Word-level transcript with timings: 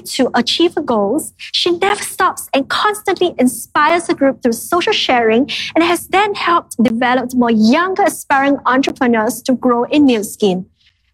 to 0.00 0.30
achieve 0.34 0.74
her 0.74 0.82
goals, 0.82 1.32
she 1.38 1.70
never 1.70 2.02
stops 2.02 2.48
and 2.54 2.68
constantly 2.68 3.34
inspires 3.38 4.06
her 4.08 4.14
group 4.14 4.42
through 4.42 4.52
social 4.52 4.92
sharing 4.92 5.50
and 5.74 5.84
has 5.84 6.08
then 6.08 6.34
helped 6.34 6.82
develop 6.82 7.34
more 7.34 7.50
younger 7.50 8.04
aspiring 8.04 8.58
entrepreneurs 8.66 9.42
to 9.42 9.54
grow 9.54 9.84
in 9.84 10.06
Nu 10.06 10.22
Skin. 10.24 10.66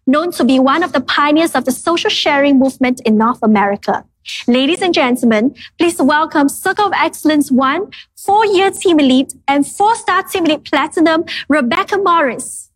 Known 0.07 0.31
to 0.33 0.43
be 0.43 0.59
one 0.59 0.83
of 0.83 0.91
the 0.91 1.01
pioneers 1.01 1.55
of 1.55 1.65
the 1.65 1.71
social 1.71 2.09
sharing 2.09 2.57
movement 2.57 3.01
in 3.05 3.17
North 3.17 3.39
America. 3.43 4.05
Ladies 4.47 4.81
and 4.81 4.93
gentlemen, 4.93 5.55
please 5.77 6.01
welcome 6.01 6.49
Circle 6.49 6.87
of 6.87 6.93
Excellence 6.95 7.51
1, 7.51 7.91
four-year 8.17 8.71
team 8.71 8.99
elite 8.99 9.33
and 9.47 9.65
four-star 9.65 10.23
team 10.23 10.45
elite 10.45 10.65
platinum, 10.65 11.25
Rebecca 11.47 11.97
Morris. 11.97 12.69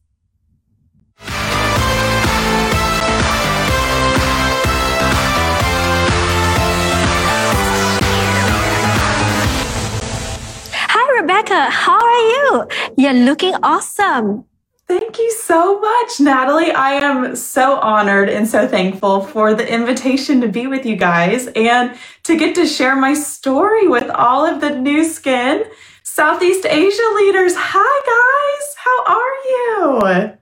Rebecca. 11.23 11.69
How 11.69 11.99
are 12.01 12.23
you? 12.35 12.67
You're 12.97 13.13
looking 13.13 13.55
awesome. 13.63 14.43
Thank 14.89 15.17
you 15.17 15.31
so 15.31 15.79
much, 15.79 16.19
Natalie. 16.19 16.73
I 16.73 16.95
am 16.95 17.37
so 17.37 17.79
honored 17.79 18.27
and 18.27 18.45
so 18.45 18.67
thankful 18.67 19.21
for 19.21 19.53
the 19.53 19.65
invitation 19.65 20.41
to 20.41 20.49
be 20.49 20.67
with 20.67 20.85
you 20.85 20.97
guys 20.97 21.47
and 21.55 21.95
to 22.23 22.35
get 22.35 22.55
to 22.55 22.65
share 22.67 22.97
my 22.97 23.13
story 23.13 23.87
with 23.87 24.09
all 24.09 24.45
of 24.45 24.59
the 24.59 24.71
Nu 24.71 25.05
Skin 25.05 25.63
Southeast 26.03 26.65
Asia 26.65 27.09
leaders. 27.15 27.53
Hi, 27.55 27.95
guys. 28.13 28.65
How 28.85 28.99
are 29.15 29.35
you? 29.53 30.37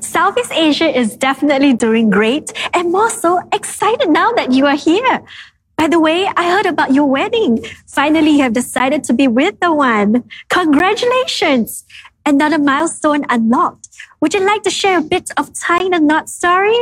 Southeast 0.00 0.52
Asia 0.52 0.98
is 0.98 1.16
definitely 1.16 1.74
doing 1.74 2.10
great 2.10 2.52
and 2.74 2.90
more 2.90 3.10
so 3.10 3.40
excited 3.52 4.08
now 4.10 4.32
that 4.32 4.50
you 4.50 4.66
are 4.66 4.76
here. 4.76 5.24
By 5.82 5.88
the 5.88 5.98
way, 5.98 6.28
I 6.36 6.48
heard 6.48 6.66
about 6.66 6.94
your 6.94 7.06
wedding. 7.06 7.58
Finally, 7.88 8.36
you 8.36 8.42
have 8.44 8.52
decided 8.52 9.02
to 9.02 9.12
be 9.12 9.26
with 9.26 9.58
the 9.58 9.74
one. 9.74 10.22
Congratulations 10.48 11.84
another 12.24 12.56
milestone 12.56 13.24
unlocked. 13.28 13.88
Would 14.20 14.32
you 14.32 14.46
like 14.46 14.62
to 14.62 14.70
share 14.70 14.98
a 15.00 15.02
bit 15.02 15.32
of 15.36 15.52
tying 15.52 15.90
the 15.90 15.98
knot 15.98 16.28
story? 16.28 16.80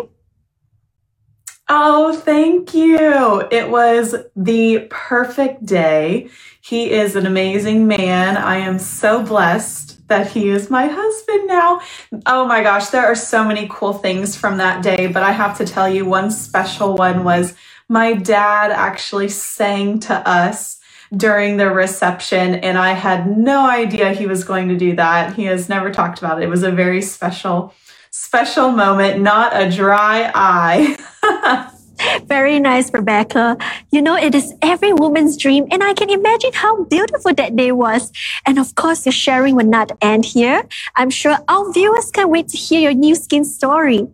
Oh, 1.71 2.13
thank 2.13 2.75
you. 2.75 3.49
It 3.51 3.71
was 3.71 4.17
the 4.37 4.87
perfect 4.91 5.65
day. 5.65 6.29
He 6.61 6.91
is 6.91 7.17
an 7.17 7.25
amazing 7.25 7.87
man. 7.87 8.37
I 8.37 8.59
am 8.59 8.79
so 8.79 9.23
blessed 9.23 10.09
that 10.09 10.31
he 10.31 10.51
is 10.51 10.69
my 10.69 10.89
husband 10.89 11.49
now. 11.49 11.81
Oh 12.27 12.45
my 12.45 12.63
gosh, 12.63 12.89
there 12.89 13.07
are 13.07 13.15
so 13.15 13.45
many 13.45 13.67
cool 13.71 13.95
things 13.95 14.37
from 14.37 14.59
that 14.59 14.83
day, 14.83 15.07
but 15.07 15.23
I 15.23 15.33
have 15.33 15.57
to 15.57 15.65
tell 15.65 15.89
you 15.89 16.05
one 16.05 16.31
special 16.31 16.97
one 16.97 17.25
was 17.25 17.55
my 17.91 18.15
dad 18.15 18.71
actually 18.71 19.29
sang 19.29 19.99
to 19.99 20.15
us 20.27 20.79
during 21.15 21.57
the 21.57 21.69
reception, 21.69 22.55
and 22.55 22.79
I 22.79 22.93
had 22.93 23.37
no 23.37 23.69
idea 23.69 24.13
he 24.13 24.29
was 24.29 24.45
going 24.45 24.69
to 24.69 24.77
do 24.77 24.95
that. 24.95 25.35
He 25.35 25.45
has 25.47 25.69
never 25.69 25.91
talked 25.91 26.21
about 26.21 26.41
it. 26.41 26.45
It 26.45 26.49
was 26.49 26.63
a 26.63 26.71
very 26.71 27.03
special, 27.03 27.75
special 28.13 28.71
moment, 28.71 29.21
not 29.21 29.61
a 29.61 29.69
dry 29.69 30.31
eye. 30.33 31.67
Very 32.25 32.59
nice, 32.61 32.91
Rebecca. 32.95 33.59
You 33.91 34.01
know, 34.01 34.17
it 34.17 34.35
is 34.35 34.55
every 34.63 34.93
woman's 34.93 35.37
dream, 35.37 35.67
and 35.71 35.83
I 35.83 35.93
can 35.93 36.09
imagine 36.09 36.53
how 36.55 36.85
beautiful 36.85 37.35
that 37.35 37.57
day 37.57 37.73
was. 37.73 38.11
And 38.47 38.59
of 38.59 38.75
course, 38.75 39.05
your 39.05 39.13
sharing 39.13 39.55
will 39.55 39.67
not 39.67 39.93
end 40.01 40.25
here. 40.25 40.63
I'm 40.97 41.11
sure 41.11 41.37
our 41.49 41.73
viewers 41.73 42.11
can't 42.11 42.31
wait 42.31 42.49
to 42.49 42.57
hear 42.57 42.81
your 42.81 42.95
Nu 42.95 43.15
Skin 43.15 43.45
story. 43.45 44.09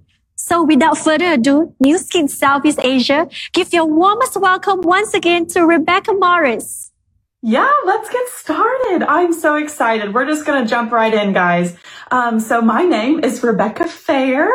So 0.48 0.62
without 0.62 0.96
further 0.96 1.32
ado, 1.32 1.74
Nu 1.80 1.98
Skin 1.98 2.28
Southeast 2.28 2.78
Asia, 2.80 3.28
give 3.52 3.72
your 3.72 3.86
warmest 3.86 4.36
welcome 4.36 4.80
once 4.80 5.12
again 5.12 5.46
to 5.46 5.66
Rebecca 5.66 6.12
Morris. 6.12 6.92
Yeah, 7.42 7.72
let's 7.84 8.08
get 8.08 8.28
started. 8.28 9.04
I'm 9.08 9.32
so 9.32 9.56
excited. 9.56 10.14
We're 10.14 10.24
just 10.24 10.46
going 10.46 10.62
to 10.62 10.70
jump 10.70 10.92
right 10.92 11.12
in, 11.12 11.32
guys. 11.32 11.76
Um, 12.12 12.38
so 12.38 12.60
my 12.60 12.84
name 12.84 13.24
is 13.24 13.42
Rebecca 13.42 13.88
Fair, 13.88 14.48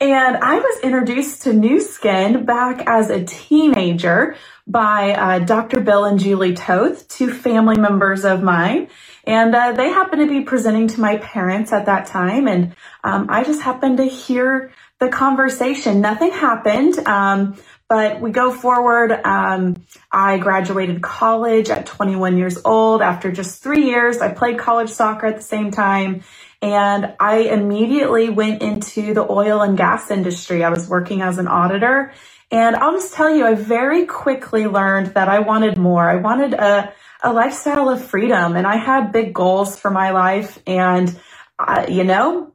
and 0.00 0.36
I 0.38 0.58
was 0.58 0.80
introduced 0.82 1.42
to 1.42 1.52
Nu 1.52 1.80
Skin 1.80 2.44
back 2.44 2.82
as 2.88 3.08
a 3.08 3.24
teenager 3.24 4.34
by 4.66 5.12
uh, 5.12 5.38
Dr. 5.38 5.78
Bill 5.78 6.04
and 6.04 6.18
Julie 6.18 6.54
Toth, 6.54 7.06
two 7.06 7.32
family 7.32 7.76
members 7.78 8.24
of 8.24 8.42
mine. 8.42 8.88
And 9.24 9.54
uh, 9.54 9.72
they 9.72 9.88
happened 9.88 10.22
to 10.22 10.28
be 10.28 10.42
presenting 10.44 10.88
to 10.88 11.00
my 11.00 11.18
parents 11.18 11.72
at 11.72 11.86
that 11.86 12.06
time. 12.06 12.48
And 12.48 12.74
um, 13.04 13.26
I 13.28 13.44
just 13.44 13.62
happened 13.62 13.98
to 13.98 14.04
hear 14.04 14.72
the 15.00 15.08
conversation. 15.08 16.00
Nothing 16.00 16.32
happened. 16.32 16.98
Um, 17.06 17.56
but 17.88 18.20
we 18.20 18.30
go 18.30 18.52
forward. 18.52 19.12
Um, 19.12 19.76
I 20.12 20.38
graduated 20.38 21.00
college 21.02 21.70
at 21.70 21.86
21 21.86 22.36
years 22.36 22.58
old. 22.64 23.00
After 23.00 23.32
just 23.32 23.62
three 23.62 23.86
years, 23.86 24.18
I 24.18 24.32
played 24.32 24.58
college 24.58 24.90
soccer 24.90 25.26
at 25.26 25.36
the 25.36 25.42
same 25.42 25.70
time. 25.70 26.22
And 26.60 27.14
I 27.18 27.38
immediately 27.38 28.28
went 28.28 28.62
into 28.62 29.14
the 29.14 29.26
oil 29.30 29.62
and 29.62 29.78
gas 29.78 30.10
industry. 30.10 30.64
I 30.64 30.68
was 30.70 30.88
working 30.88 31.22
as 31.22 31.38
an 31.38 31.48
auditor. 31.48 32.12
And 32.50 32.76
I'll 32.76 32.92
just 32.92 33.14
tell 33.14 33.30
you, 33.34 33.46
I 33.46 33.54
very 33.54 34.06
quickly 34.06 34.66
learned 34.66 35.14
that 35.14 35.28
I 35.28 35.38
wanted 35.38 35.78
more. 35.78 36.08
I 36.08 36.16
wanted 36.16 36.54
a, 36.54 36.92
a 37.22 37.32
lifestyle 37.32 37.88
of 37.88 38.04
freedom 38.04 38.56
and 38.56 38.66
I 38.66 38.76
had 38.76 39.12
big 39.12 39.32
goals 39.32 39.78
for 39.78 39.90
my 39.90 40.10
life. 40.10 40.58
And, 40.66 41.18
uh, 41.58 41.86
you 41.88 42.04
know, 42.04 42.52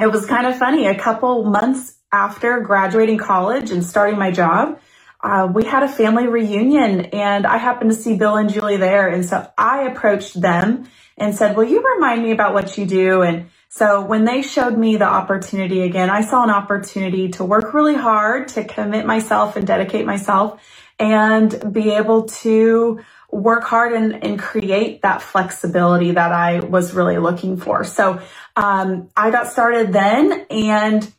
it 0.00 0.10
was 0.10 0.26
kind 0.26 0.46
of 0.46 0.56
funny. 0.56 0.86
A 0.86 0.98
couple 0.98 1.44
months 1.44 1.94
after 2.12 2.60
graduating 2.60 3.18
college 3.18 3.70
and 3.70 3.84
starting 3.84 4.18
my 4.18 4.30
job, 4.30 4.80
uh, 5.22 5.50
we 5.52 5.64
had 5.64 5.82
a 5.82 5.88
family 5.88 6.26
reunion 6.26 7.06
and 7.06 7.46
I 7.46 7.56
happened 7.56 7.90
to 7.90 7.96
see 7.96 8.16
Bill 8.16 8.36
and 8.36 8.52
Julie 8.52 8.76
there. 8.76 9.08
And 9.08 9.24
so 9.24 9.48
I 9.56 9.84
approached 9.84 10.40
them 10.40 10.88
and 11.16 11.34
said, 11.34 11.56
Will 11.56 11.64
you 11.64 11.82
remind 11.94 12.22
me 12.22 12.32
about 12.32 12.54
what 12.54 12.76
you 12.76 12.86
do? 12.86 13.22
And 13.22 13.50
so 13.68 14.04
when 14.04 14.24
they 14.24 14.42
showed 14.42 14.76
me 14.76 14.96
the 14.96 15.06
opportunity 15.06 15.82
again, 15.82 16.10
I 16.10 16.20
saw 16.20 16.44
an 16.44 16.50
opportunity 16.50 17.30
to 17.30 17.44
work 17.44 17.72
really 17.72 17.94
hard, 17.94 18.48
to 18.48 18.64
commit 18.64 19.06
myself 19.06 19.56
and 19.56 19.66
dedicate 19.66 20.06
myself 20.06 20.60
and 20.98 21.72
be 21.72 21.90
able 21.90 22.24
to 22.26 23.00
work 23.30 23.64
hard 23.64 23.92
and, 23.92 24.22
and 24.22 24.38
create 24.38 25.02
that 25.02 25.20
flexibility 25.20 26.12
that 26.12 26.32
I 26.32 26.60
was 26.60 26.94
really 26.94 27.18
looking 27.18 27.56
for. 27.56 27.82
So 27.82 28.22
um, 28.56 29.10
I 29.16 29.30
got 29.30 29.48
started 29.48 29.92
then 29.92 30.46
and 30.50 31.12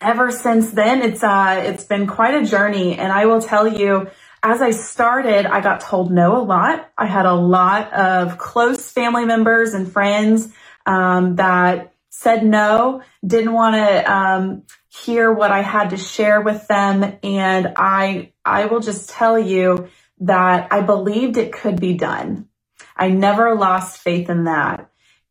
ever 0.00 0.30
since 0.32 0.72
then 0.72 1.02
it's 1.02 1.22
uh 1.24 1.62
it's 1.66 1.84
been 1.84 2.06
quite 2.06 2.34
a 2.34 2.46
journey 2.46 2.98
and 2.98 3.12
I 3.12 3.26
will 3.26 3.42
tell 3.42 3.68
you 3.68 4.08
as 4.42 4.62
I 4.62 4.72
started, 4.72 5.46
I 5.46 5.60
got 5.60 5.82
told 5.82 6.12
no 6.12 6.38
a 6.38 6.44
lot. 6.44 6.90
I 6.98 7.06
had 7.06 7.26
a 7.26 7.34
lot 7.34 7.92
of 7.92 8.38
close 8.38 8.90
family 8.90 9.26
members 9.26 9.74
and 9.74 9.92
friends 9.92 10.48
um, 10.86 11.36
that 11.36 11.92
said 12.10 12.46
no, 12.46 13.02
didn't 13.26 13.52
want 13.52 13.76
to 13.76 14.12
um, 14.12 14.62
hear 14.88 15.32
what 15.32 15.52
I 15.52 15.62
had 15.62 15.90
to 15.90 15.98
share 15.98 16.40
with 16.42 16.66
them, 16.68 17.18
and 17.22 17.74
I 17.76 18.32
I 18.44 18.66
will 18.66 18.80
just 18.80 19.10
tell 19.10 19.38
you 19.38 19.88
that 20.20 20.68
I 20.72 20.82
believed 20.82 21.36
it 21.38 21.52
could 21.52 21.80
be 21.80 21.94
done. 21.94 22.48
I 22.96 23.10
never 23.10 23.56
lost 23.56 24.00
faith 24.00 24.30
in 24.30 24.44
that. 24.44 24.89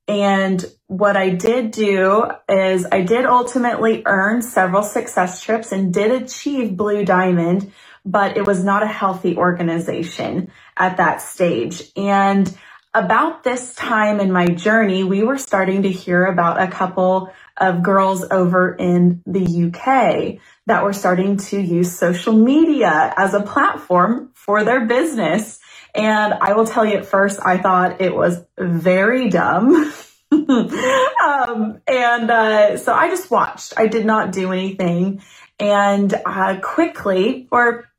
And 0.09 0.65
what 0.87 1.15
I 1.15 1.29
did 1.29 1.69
do 1.69 2.25
is 2.49 2.87
I 2.91 3.01
did 3.01 3.25
ultimately 3.25 4.01
earn 4.07 4.41
several 4.41 4.81
success 4.81 5.39
trips 5.39 5.71
and 5.71 5.93
did 5.93 6.23
achieve 6.23 6.75
Blue 6.75 7.05
Diamond, 7.05 7.71
but 8.03 8.35
it 8.35 8.47
was 8.47 8.63
not 8.63 8.81
a 8.81 8.87
healthy 8.87 9.37
organization 9.37 10.51
at 10.75 10.97
that 10.97 11.21
stage. 11.21 11.83
And 11.95 12.51
about 12.95 13.43
this 13.43 13.75
time 13.75 14.19
in 14.19 14.31
my 14.31 14.47
journey, 14.47 15.03
we 15.03 15.23
were 15.23 15.37
starting 15.37 15.83
to 15.83 15.91
hear 15.91 16.25
about 16.25 16.59
a 16.59 16.71
couple 16.71 17.31
of 17.57 17.83
girls 17.83 18.25
over 18.31 18.73
in 18.73 19.21
the 19.27 19.67
UK 19.67 20.41
that 20.65 20.83
were 20.83 20.93
starting 20.93 21.37
to 21.37 21.61
use 21.61 21.95
social 21.95 22.33
media 22.33 23.13
as 23.15 23.35
a 23.35 23.41
platform 23.43 24.31
for 24.33 24.63
their 24.63 24.88
business. 24.88 25.59
And 25.95 26.33
I 26.33 26.53
will 26.53 26.65
tell 26.65 26.86
you 26.86 26.97
at 26.97 27.06
first, 27.06 27.39
I 27.44 27.57
thought 27.57 28.01
it 28.01 28.15
was 28.15 28.44
very 28.57 29.30
dumb. 29.30 29.94
um, 30.31 31.81
and 31.88 32.31
uh, 32.31 32.77
so 32.77 32.94
I 32.94 33.09
just 33.09 33.31
watched. 33.31 33.74
I 33.77 33.88
did 33.88 34.06
not 34.06 34.31
do 34.31 34.51
anything. 34.51 35.21
And 35.59 36.13
uh, 36.25 36.59
quickly, 36.62 37.47
or 37.51 37.89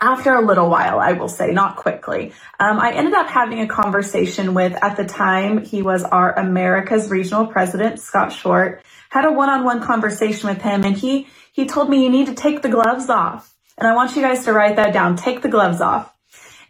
after 0.00 0.34
a 0.34 0.44
little 0.44 0.68
while, 0.68 0.98
I 0.98 1.12
will 1.12 1.28
say, 1.28 1.52
not 1.52 1.76
quickly, 1.76 2.32
um, 2.60 2.78
I 2.78 2.92
ended 2.92 3.14
up 3.14 3.28
having 3.28 3.60
a 3.60 3.66
conversation 3.66 4.54
with, 4.54 4.72
at 4.82 4.96
the 4.96 5.04
time, 5.04 5.64
he 5.64 5.82
was 5.82 6.04
our 6.04 6.38
America's 6.38 7.10
regional 7.10 7.46
president, 7.46 8.00
Scott 8.00 8.30
Schwerdt, 8.30 8.80
had 9.08 9.24
a 9.24 9.32
one-on-one 9.32 9.82
conversation 9.82 10.48
with 10.48 10.60
him 10.60 10.84
and 10.84 10.96
he, 10.96 11.28
he 11.52 11.66
told 11.66 11.88
me 11.88 12.02
you 12.02 12.10
need 12.10 12.26
to 12.26 12.34
take 12.34 12.62
the 12.62 12.68
gloves 12.68 13.08
off. 13.08 13.54
And 13.78 13.88
I 13.88 13.94
want 13.94 14.16
you 14.16 14.22
guys 14.22 14.44
to 14.44 14.52
write 14.52 14.76
that 14.76 14.92
down. 14.92 15.16
Take 15.16 15.42
the 15.42 15.48
gloves 15.48 15.80
off. 15.80 16.12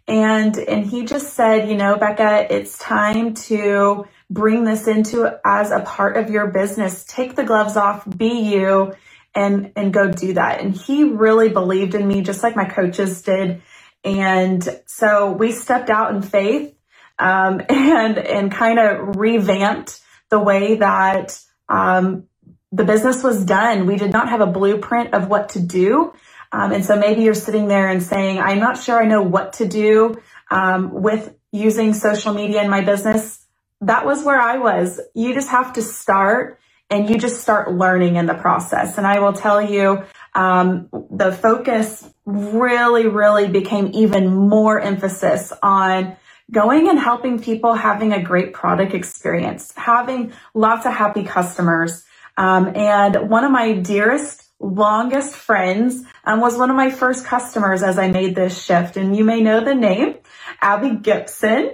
And, 0.08 0.56
and 0.58 0.86
he 0.86 1.04
just 1.06 1.34
said, 1.34 1.68
you 1.68 1.76
know, 1.76 1.96
Becca, 1.96 2.54
it's 2.54 2.78
time 2.78 3.34
to 3.34 4.06
bring 4.30 4.64
this 4.64 4.86
into 4.86 5.40
as 5.44 5.70
a 5.70 5.80
part 5.80 6.16
of 6.16 6.30
your 6.30 6.48
business. 6.48 7.04
Take 7.04 7.36
the 7.36 7.44
gloves 7.44 7.76
off, 7.76 8.04
be 8.18 8.40
you, 8.54 8.94
and 9.34 9.72
and 9.76 9.92
go 9.92 10.10
do 10.10 10.34
that. 10.34 10.60
And 10.60 10.74
he 10.74 11.04
really 11.04 11.48
believed 11.48 11.94
in 11.94 12.06
me, 12.06 12.22
just 12.22 12.42
like 12.42 12.56
my 12.56 12.66
coaches 12.66 13.22
did. 13.22 13.62
And 14.04 14.66
so 14.86 15.32
we 15.32 15.52
stepped 15.52 15.90
out 15.90 16.14
in 16.14 16.22
faith 16.22 16.74
um, 17.18 17.62
and 17.70 18.18
and 18.18 18.52
kind 18.52 18.78
of 18.78 19.16
revamped 19.16 20.00
the 20.30 20.40
way 20.40 20.76
that 20.76 21.40
um, 21.68 22.24
the 22.72 22.84
business 22.84 23.22
was 23.22 23.44
done. 23.44 23.86
We 23.86 23.96
did 23.96 24.12
not 24.12 24.28
have 24.30 24.40
a 24.42 24.46
blueprint 24.46 25.14
of 25.14 25.28
what 25.28 25.50
to 25.50 25.60
do. 25.60 26.14
Um, 26.52 26.72
and 26.72 26.84
so 26.84 26.96
maybe 26.96 27.22
you're 27.22 27.34
sitting 27.34 27.68
there 27.68 27.88
and 27.88 28.02
saying, 28.02 28.38
I'm 28.38 28.60
not 28.60 28.82
sure 28.82 29.00
I 29.00 29.06
know 29.06 29.22
what 29.22 29.54
to 29.54 29.66
do 29.66 30.20
um, 30.50 30.92
with 30.92 31.34
using 31.52 31.94
social 31.94 32.34
media 32.34 32.62
in 32.62 32.70
my 32.70 32.82
business. 32.82 33.44
That 33.80 34.06
was 34.06 34.24
where 34.24 34.40
I 34.40 34.58
was. 34.58 35.00
You 35.14 35.34
just 35.34 35.48
have 35.48 35.74
to 35.74 35.82
start 35.82 36.58
and 36.88 37.10
you 37.10 37.18
just 37.18 37.40
start 37.40 37.72
learning 37.72 38.16
in 38.16 38.26
the 38.26 38.34
process. 38.34 38.96
And 38.96 39.06
I 39.06 39.18
will 39.18 39.32
tell 39.32 39.60
you, 39.60 40.04
um, 40.34 40.88
the 41.10 41.32
focus 41.32 42.08
really, 42.24 43.06
really 43.06 43.48
became 43.48 43.90
even 43.94 44.34
more 44.34 44.80
emphasis 44.80 45.52
on 45.62 46.16
going 46.50 46.88
and 46.88 46.98
helping 46.98 47.40
people 47.40 47.74
having 47.74 48.12
a 48.12 48.22
great 48.22 48.52
product 48.52 48.94
experience, 48.94 49.72
having 49.76 50.32
lots 50.54 50.86
of 50.86 50.92
happy 50.92 51.24
customers. 51.24 52.04
Um, 52.36 52.76
and 52.76 53.28
one 53.28 53.44
of 53.44 53.50
my 53.50 53.72
dearest, 53.72 54.45
longest 54.60 55.34
friends 55.34 56.02
um, 56.24 56.40
was 56.40 56.56
one 56.56 56.70
of 56.70 56.76
my 56.76 56.90
first 56.90 57.24
customers 57.24 57.82
as 57.82 57.98
I 57.98 58.08
made 58.08 58.34
this 58.34 58.62
shift. 58.62 58.96
And 58.96 59.16
you 59.16 59.24
may 59.24 59.40
know 59.40 59.64
the 59.64 59.74
name, 59.74 60.16
Abby 60.60 60.96
Gibson. 60.96 61.72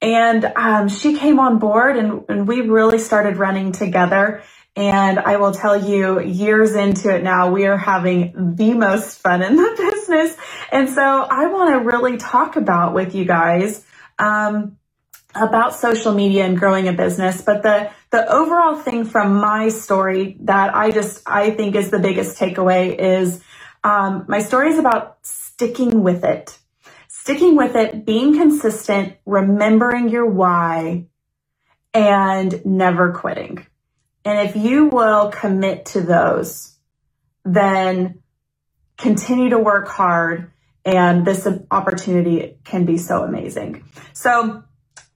And 0.00 0.44
um, 0.56 0.88
she 0.88 1.16
came 1.16 1.38
on 1.40 1.58
board 1.58 1.96
and, 1.96 2.24
and 2.28 2.48
we 2.48 2.60
really 2.62 2.98
started 2.98 3.36
running 3.36 3.72
together. 3.72 4.42
And 4.76 5.20
I 5.20 5.36
will 5.36 5.52
tell 5.52 5.88
you, 5.88 6.20
years 6.20 6.74
into 6.74 7.14
it 7.14 7.22
now, 7.22 7.52
we 7.52 7.66
are 7.66 7.76
having 7.76 8.54
the 8.56 8.74
most 8.74 9.18
fun 9.18 9.42
in 9.42 9.54
the 9.54 9.90
business. 9.92 10.36
And 10.72 10.90
so 10.90 11.02
I 11.02 11.46
want 11.46 11.70
to 11.70 11.78
really 11.78 12.16
talk 12.16 12.56
about 12.56 12.92
with 12.92 13.14
you 13.14 13.24
guys 13.24 13.84
um, 14.18 14.76
about 15.34 15.74
social 15.74 16.12
media 16.12 16.44
and 16.44 16.58
growing 16.58 16.88
a 16.88 16.92
business. 16.92 17.42
But 17.42 17.62
the 17.62 17.90
the 18.10 18.30
overall 18.32 18.76
thing 18.76 19.04
from 19.04 19.36
my 19.36 19.68
story 19.68 20.36
that 20.40 20.74
I 20.74 20.90
just 20.90 21.22
I 21.26 21.50
think 21.50 21.74
is 21.74 21.90
the 21.90 21.98
biggest 21.98 22.38
takeaway 22.38 22.96
is 22.96 23.42
um, 23.82 24.24
my 24.28 24.40
story 24.40 24.70
is 24.70 24.78
about 24.78 25.18
sticking 25.22 26.02
with 26.02 26.24
it, 26.24 26.58
sticking 27.08 27.56
with 27.56 27.76
it, 27.76 28.06
being 28.06 28.38
consistent, 28.38 29.14
remembering 29.26 30.08
your 30.08 30.26
why, 30.26 31.06
and 31.92 32.64
never 32.64 33.12
quitting. 33.12 33.66
And 34.24 34.48
if 34.48 34.56
you 34.56 34.86
will 34.86 35.30
commit 35.30 35.86
to 35.86 36.00
those, 36.00 36.76
then 37.44 38.22
continue 38.96 39.50
to 39.50 39.58
work 39.58 39.88
hard 39.88 40.50
and 40.84 41.26
this 41.26 41.48
opportunity 41.70 42.58
can 42.64 42.84
be 42.84 42.98
so 42.98 43.22
amazing. 43.22 43.84
So, 44.12 44.64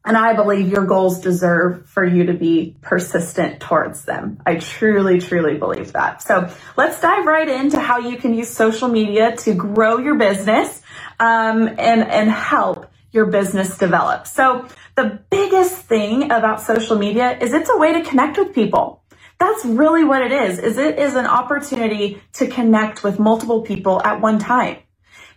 and 0.08 0.16
I 0.16 0.32
believe 0.32 0.69
your 0.70 0.87
goals 0.87 1.20
deserve 1.20 1.87
for 1.87 2.02
you 2.02 2.25
to 2.25 2.32
be 2.32 2.75
persistent 2.81 3.60
towards 3.60 4.06
them. 4.06 4.40
I 4.46 4.55
truly, 4.55 5.20
truly 5.20 5.58
believe 5.58 5.93
that. 5.93 6.22
So 6.22 6.50
let's 6.78 6.99
dive 6.99 7.26
right 7.26 7.46
into 7.46 7.78
how 7.78 7.99
you 7.99 8.16
can 8.16 8.32
use 8.32 8.49
social 8.49 8.88
media 8.88 9.37
to 9.37 9.52
grow 9.52 9.99
your 9.99 10.14
business 10.14 10.81
um, 11.20 11.69
and, 11.69 12.02
and 12.08 12.31
help 12.31 12.90
your 13.12 13.26
business 13.26 13.76
develop. 13.76 14.26
So 14.26 14.66
the 14.94 15.20
biggest 15.28 15.76
thing 15.76 16.32
about 16.32 16.62
social 16.62 16.96
media 16.96 17.37
is 17.38 17.52
it's 17.52 17.69
a 17.69 17.76
way 17.76 17.93
to 17.93 18.08
connect 18.08 18.38
with 18.38 18.55
people. 18.55 19.02
That's 19.38 19.62
really 19.66 20.05
what 20.05 20.22
it 20.22 20.32
is, 20.32 20.58
is 20.58 20.78
it 20.78 20.99
is 20.99 21.16
an 21.16 21.26
opportunity 21.26 22.22
to 22.32 22.46
connect 22.46 23.05
with 23.05 23.19
multiple 23.19 23.60
people 23.60 24.02
at 24.02 24.22
one 24.22 24.38
time 24.38 24.78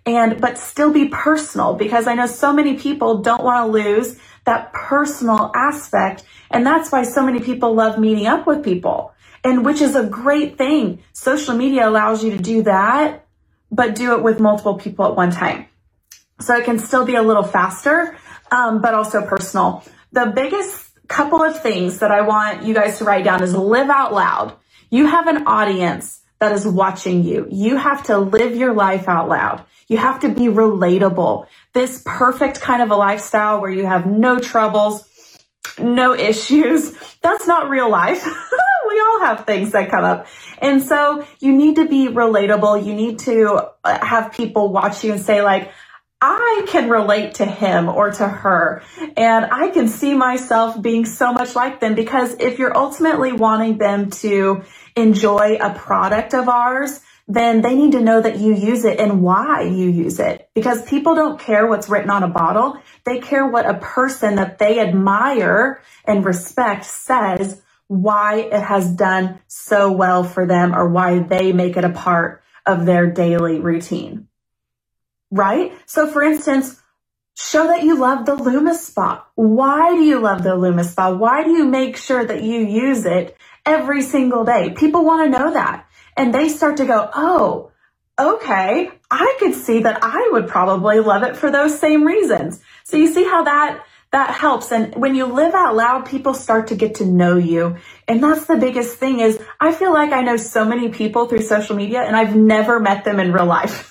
and 0.06 0.42
but 0.42 0.58
still 0.58 0.92
be 0.92 1.08
personal 1.10 1.76
because 1.76 2.08
I 2.08 2.16
know 2.16 2.26
so 2.26 2.54
many 2.54 2.76
people 2.78 3.20
don't 3.20 3.44
want 3.44 3.68
to 3.68 3.72
lose 3.72 4.18
that 4.46 4.74
personal 4.74 5.52
aspect 5.56 6.24
and 6.50 6.66
that's 6.66 6.92
why 6.92 7.04
so 7.04 7.24
many 7.24 7.40
people 7.40 7.74
love 7.74 8.00
meeting 8.00 8.28
up 8.28 8.48
with 8.48 8.64
people 8.64 9.14
and 9.44 9.66
which 9.66 9.82
is 9.82 9.96
a 9.96 10.06
great 10.06 10.58
thing. 10.58 11.04
Social 11.14 11.56
media 11.56 11.88
allows 11.88 12.24
you 12.24 12.32
to 12.32 12.38
do 12.38 12.64
that 12.64 13.26
but 13.72 13.96
do 13.96 14.14
it 14.16 14.24
with 14.24 14.40
multiple 14.40 14.76
people 14.76 15.06
at 15.06 15.16
one 15.16 15.32
time. 15.32 15.66
So 16.40 16.56
it 16.56 16.66
can 16.66 16.80
still 16.80 17.06
be 17.06 17.16
a 17.16 17.22
little 17.22 17.44
faster 17.44 18.18
um, 18.52 18.82
but 18.82 18.94
also 18.94 19.26
personal. 19.26 19.84
The 20.12 20.32
biggest 20.36 20.90
couple 21.08 21.44
of 21.44 21.62
things 21.62 22.00
that 22.00 22.12
I 22.12 22.22
want 22.22 22.64
you 22.64 22.74
guys 22.74 22.98
to 23.00 23.04
write 23.04 23.26
down 23.26 23.44
is 23.44 23.56
live 23.56 23.90
out 23.90 24.14
loud. 24.14 24.56
You 24.90 25.08
have 25.08 25.28
an 25.28 25.46
audience 25.48 26.21
that 26.42 26.54
is 26.54 26.68
watching 26.68 27.24
you. 27.24 27.48
You 27.52 27.78
have 27.78 28.04
to 28.06 28.18
live 28.18 28.56
your 28.58 28.74
life 28.74 29.08
out 29.08 29.30
loud. 29.30 29.64
You 29.88 29.98
have 29.98 30.22
to 30.22 30.30
be 30.30 30.48
relatable. 30.48 31.48
This 31.74 32.04
perfect 32.06 32.62
kind 32.62 32.82
of 32.82 32.92
a 32.92 32.96
lifestyle 32.96 33.62
where 33.62 33.72
you 33.72 33.86
have 33.86 34.08
no 34.08 34.40
troubles, 34.40 35.08
no 35.80 36.14
issues. 36.16 36.94
That's 37.22 37.48
not 37.48 37.70
real 37.70 37.92
life. 37.92 38.26
we 38.90 39.00
all 39.02 39.22
have 39.22 39.46
things 39.46 39.72
that 39.74 39.92
come 39.92 40.04
up. 40.04 40.28
And 40.60 40.84
so 40.84 41.28
you 41.40 41.54
need 41.54 41.78
to 41.78 41.88
be 41.88 42.08
relatable. 42.08 42.86
You 42.86 42.96
need 42.96 43.20
to 43.20 43.70
uh, 43.84 44.06
have 44.06 44.34
people 44.34 44.74
watch 44.74 45.04
you 45.04 45.14
and 45.14 45.22
say 45.22 45.44
like, 45.44 45.72
I 46.22 46.66
can 46.68 46.90
relate 46.90 47.36
to 47.36 47.46
him 47.46 47.90
or 47.90 48.12
to 48.12 48.28
her 48.28 48.84
and 49.18 49.46
I 49.52 49.70
can 49.70 49.88
see 49.88 50.14
myself 50.16 50.82
being 50.82 51.06
so 51.06 51.34
much 51.34 51.56
like 51.56 51.80
them 51.80 51.96
because 51.96 52.36
if 52.40 52.60
you're 52.60 52.78
ultimately 52.78 53.32
wanting 53.32 53.80
them 53.80 54.12
to 54.22 54.64
enjoy 54.96 55.58
a 55.60 55.74
product 55.74 56.34
of 56.34 56.50
ours, 56.50 57.00
then 57.28 57.62
they 57.62 57.76
need 57.76 57.94
to 57.94 58.02
know 58.02 58.22
that 58.22 58.40
you 58.40 58.54
use 58.54 58.84
it 58.84 59.00
and 59.00 59.22
why 59.22 59.62
you 59.62 59.88
use 59.88 60.20
it. 60.20 60.50
Because 60.54 60.88
people 60.90 61.16
don't 61.16 61.40
care 61.40 61.68
what's 61.68 61.90
written 61.90 62.10
on 62.10 62.24
a 62.24 62.28
bottle. 62.28 62.78
They 63.06 63.20
care 63.20 63.48
what 63.48 63.70
a 63.70 63.80
person 63.80 64.36
that 64.36 64.58
they 64.58 64.80
admire 64.80 65.82
and 66.06 66.26
respect 66.26 66.86
says 66.86 67.62
why 67.88 68.40
it 68.40 68.62
has 68.62 68.90
done 68.92 69.40
so 69.48 69.92
well 69.92 70.24
for 70.24 70.46
them 70.46 70.76
or 70.76 70.90
why 70.90 71.20
they 71.20 71.54
make 71.54 71.78
it 71.78 71.84
a 71.84 71.90
part 71.90 72.44
of 72.66 72.86
their 72.86 73.10
daily 73.10 73.60
routine. 73.60 74.28
Right? 75.30 75.74
So 75.86 76.08
for 76.08 76.24
instance, 76.24 76.82
show 77.36 77.68
that 77.68 77.84
you 77.84 77.98
love 77.98 78.26
the 78.26 78.36
LumiSpa. 78.36 79.24
Why 79.36 79.96
do 79.96 80.04
you 80.04 80.20
love 80.20 80.44
the 80.44 80.56
LumiSpa? 80.56 81.18
Why 81.18 81.44
do 81.44 81.52
you 81.52 81.66
make 81.66 81.98
sure 81.98 82.26
that 82.26 82.44
you 82.44 82.60
use 82.60 83.06
it 83.06 83.38
every 83.66 84.02
single 84.02 84.44
day? 84.46 84.72
People 84.72 85.06
want 85.06 85.32
to 85.32 85.40
know 85.40 85.54
that 85.54 85.88
and 86.18 86.34
they 86.34 86.50
start 86.50 86.78
to 86.78 86.86
go, 86.86 87.10
oh, 87.14 87.72
okay, 88.20 88.92
I 89.10 89.36
could 89.40 89.56
see 89.56 89.82
that 89.82 90.00
I 90.02 90.30
would 90.32 90.48
probably 90.48 91.00
love 91.00 91.24
it 91.24 91.36
for 91.36 91.52
those 91.52 91.80
same 91.80 92.04
reasons. 92.04 92.62
So 92.84 92.98
you 92.98 93.12
see 93.14 93.24
how 93.24 93.44
that 93.44 93.84
that 94.12 94.32
helps. 94.32 94.72
And 94.74 94.94
when 94.96 95.16
you 95.16 95.26
live 95.26 95.54
out 95.54 95.76
loud, 95.76 96.06
people 96.06 96.34
start 96.34 96.68
to 96.68 96.76
get 96.76 96.96
to 96.96 97.06
know 97.06 97.38
you. 97.38 97.78
And 98.10 98.22
that's 98.22 98.46
the 98.46 98.58
biggest 98.58 98.98
thing 98.98 99.22
is 99.22 99.42
I 99.60 99.72
feel 99.72 99.94
like 99.94 100.12
I 100.12 100.22
know 100.22 100.36
so 100.36 100.66
many 100.66 100.90
people 100.90 101.28
through 101.28 101.44
social 101.44 101.78
media 101.78 102.02
and 102.02 102.16
I've 102.16 102.36
never 102.36 102.80
met 102.80 103.06
them 103.06 103.20
in 103.20 103.32
real 103.32 103.46
life. 103.46 103.88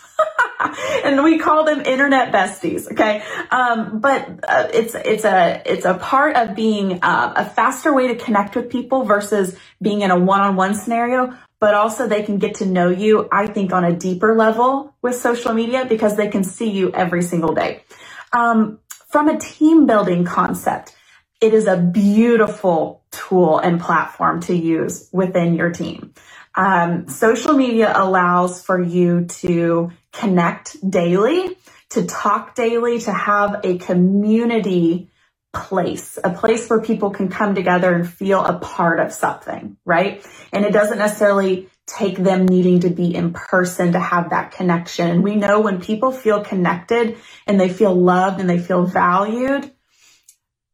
and 1.05 1.23
we 1.23 1.39
call 1.39 1.65
them 1.65 1.81
internet 1.81 2.33
besties. 2.33 2.91
Okay. 2.91 3.23
Um, 3.51 4.01
but 4.01 4.41
uh, 4.47 4.69
it's, 4.73 4.95
it's 4.95 5.25
a, 5.25 5.63
it's 5.65 5.85
a 5.85 5.95
part 5.95 6.37
of 6.37 6.55
being 6.55 7.01
uh, 7.03 7.33
a 7.37 7.45
faster 7.45 7.95
way 7.95 8.09
to 8.09 8.17
connect 8.17 8.57
with 8.57 8.71
people 8.71 9.05
versus 9.05 9.57
being 9.81 10.03
in 10.03 10.11
a 10.11 10.19
one-on-one 10.19 10.75
scenario 10.75 11.37
but 11.61 11.75
also 11.75 12.09
they 12.09 12.23
can 12.23 12.39
get 12.39 12.55
to 12.57 12.67
know 12.67 12.89
you, 12.89 13.29
I 13.31 13.47
think, 13.47 13.73
on 13.73 13.85
a 13.85 13.93
deeper 13.93 14.35
level 14.35 14.95
with 15.03 15.15
social 15.15 15.53
media 15.53 15.85
because 15.85 16.17
they 16.17 16.29
can 16.29 16.43
see 16.43 16.71
you 16.71 16.91
every 16.93 17.23
single 17.23 17.55
day. 17.55 17.85
Um, 18.33 18.81
from 19.09 19.29
a 19.29 19.39
team 19.39 19.87
building 19.87 20.25
concept, 20.25 20.97
it 21.41 21.53
is 21.53 21.67
a 21.67 21.77
beautiful 21.77 23.03
tool 23.11 23.59
and 23.59 23.81
platform 23.81 24.41
to 24.43 24.55
use 24.55 25.09
within 25.13 25.55
your 25.55 25.71
team. 25.71 26.15
Um, 26.55 27.09
social 27.09 27.55
media 27.55 27.93
allows 27.95 28.63
for 28.63 28.81
you 28.81 29.27
to 29.27 29.91
connect 30.13 30.79
daily, 30.89 31.57
to 31.91 32.07
talk 32.07 32.55
daily, 32.55 33.01
to 33.01 33.13
have 33.13 33.61
a 33.65 33.79
community 33.79 35.11
place, 35.55 36.19
a 36.23 36.31
place 36.31 36.71
where 36.71 36.81
people 36.83 37.11
can 37.11 37.29
come 37.29 37.55
together 37.55 37.95
and 37.95 38.09
feel 38.09 38.45
a 38.45 38.59
part 38.61 39.01
of 39.01 39.13
something, 39.13 39.77
right? 39.85 40.25
And 40.53 40.65
it 40.65 40.73
doesn't 40.73 40.99
necessarily 40.99 41.69
take 41.87 42.19
them 42.19 42.47
needing 42.47 42.81
to 42.81 42.91
be 42.91 43.15
in 43.15 43.33
person 43.33 43.93
to 43.93 44.01
have 44.01 44.31
that 44.31 44.53
connection. 44.53 45.23
We 45.23 45.37
know 45.37 45.61
when 45.61 45.81
people 45.81 46.13
feel 46.13 46.45
connected 46.45 47.19
and 47.47 47.61
they 47.61 47.69
feel 47.71 47.95
loved 47.95 48.41
and 48.41 48.49
they 48.51 48.61
feel 48.61 48.85
valued, 48.87 49.73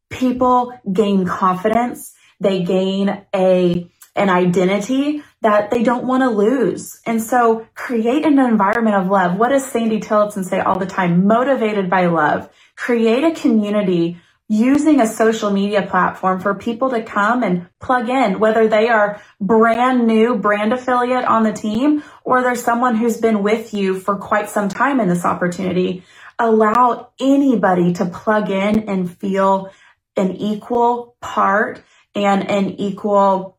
people 0.09 0.73
gain 0.91 1.25
confidence. 1.27 2.13
They 2.39 2.63
gain 2.63 3.23
a, 3.35 3.89
an 4.15 4.29
identity 4.29 5.23
that 5.41 5.71
they 5.71 5.83
don't 5.83 6.07
want 6.07 6.23
to 6.23 6.29
lose. 6.29 6.99
And 7.05 7.21
so 7.21 7.67
create 7.75 8.25
an 8.25 8.39
environment 8.39 8.95
of 8.95 9.07
love. 9.09 9.37
What 9.37 9.49
does 9.49 9.65
Sandie 9.65 9.99
Tillotson 9.99 10.43
say 10.43 10.59
all 10.59 10.79
the 10.79 10.85
time? 10.85 11.27
Motivated 11.27 11.89
by 11.89 12.07
love. 12.07 12.49
Create 12.75 13.23
a 13.23 13.39
community 13.39 14.17
using 14.49 15.01
a 15.01 15.07
social 15.07 15.51
media 15.51 15.81
platform 15.81 16.39
for 16.39 16.55
people 16.55 16.89
to 16.89 17.03
come 17.03 17.43
and 17.43 17.67
plug 17.79 18.09
in, 18.09 18.39
whether 18.39 18.67
they 18.67 18.87
are 18.87 19.21
brand 19.41 20.07
new 20.07 20.35
brand 20.35 20.71
affiliate 20.71 21.25
on 21.25 21.43
the 21.43 21.51
team 21.51 22.01
or 22.23 22.41
there's 22.41 22.63
someone 22.63 22.95
who's 22.95 23.17
been 23.17 23.43
with 23.43 23.73
you 23.73 23.99
for 23.99 24.15
quite 24.15 24.49
some 24.49 24.69
time 24.69 24.99
in 24.99 25.09
this 25.09 25.25
opportunity. 25.25 26.03
Allow 26.39 27.09
anybody 27.19 27.93
to 27.93 28.05
plug 28.05 28.49
in 28.49 28.87
and 28.89 29.15
feel 29.17 29.71
an 30.15 30.35
equal 30.37 31.15
part 31.21 31.83
and 32.15 32.49
an 32.49 32.71
equal, 32.79 33.56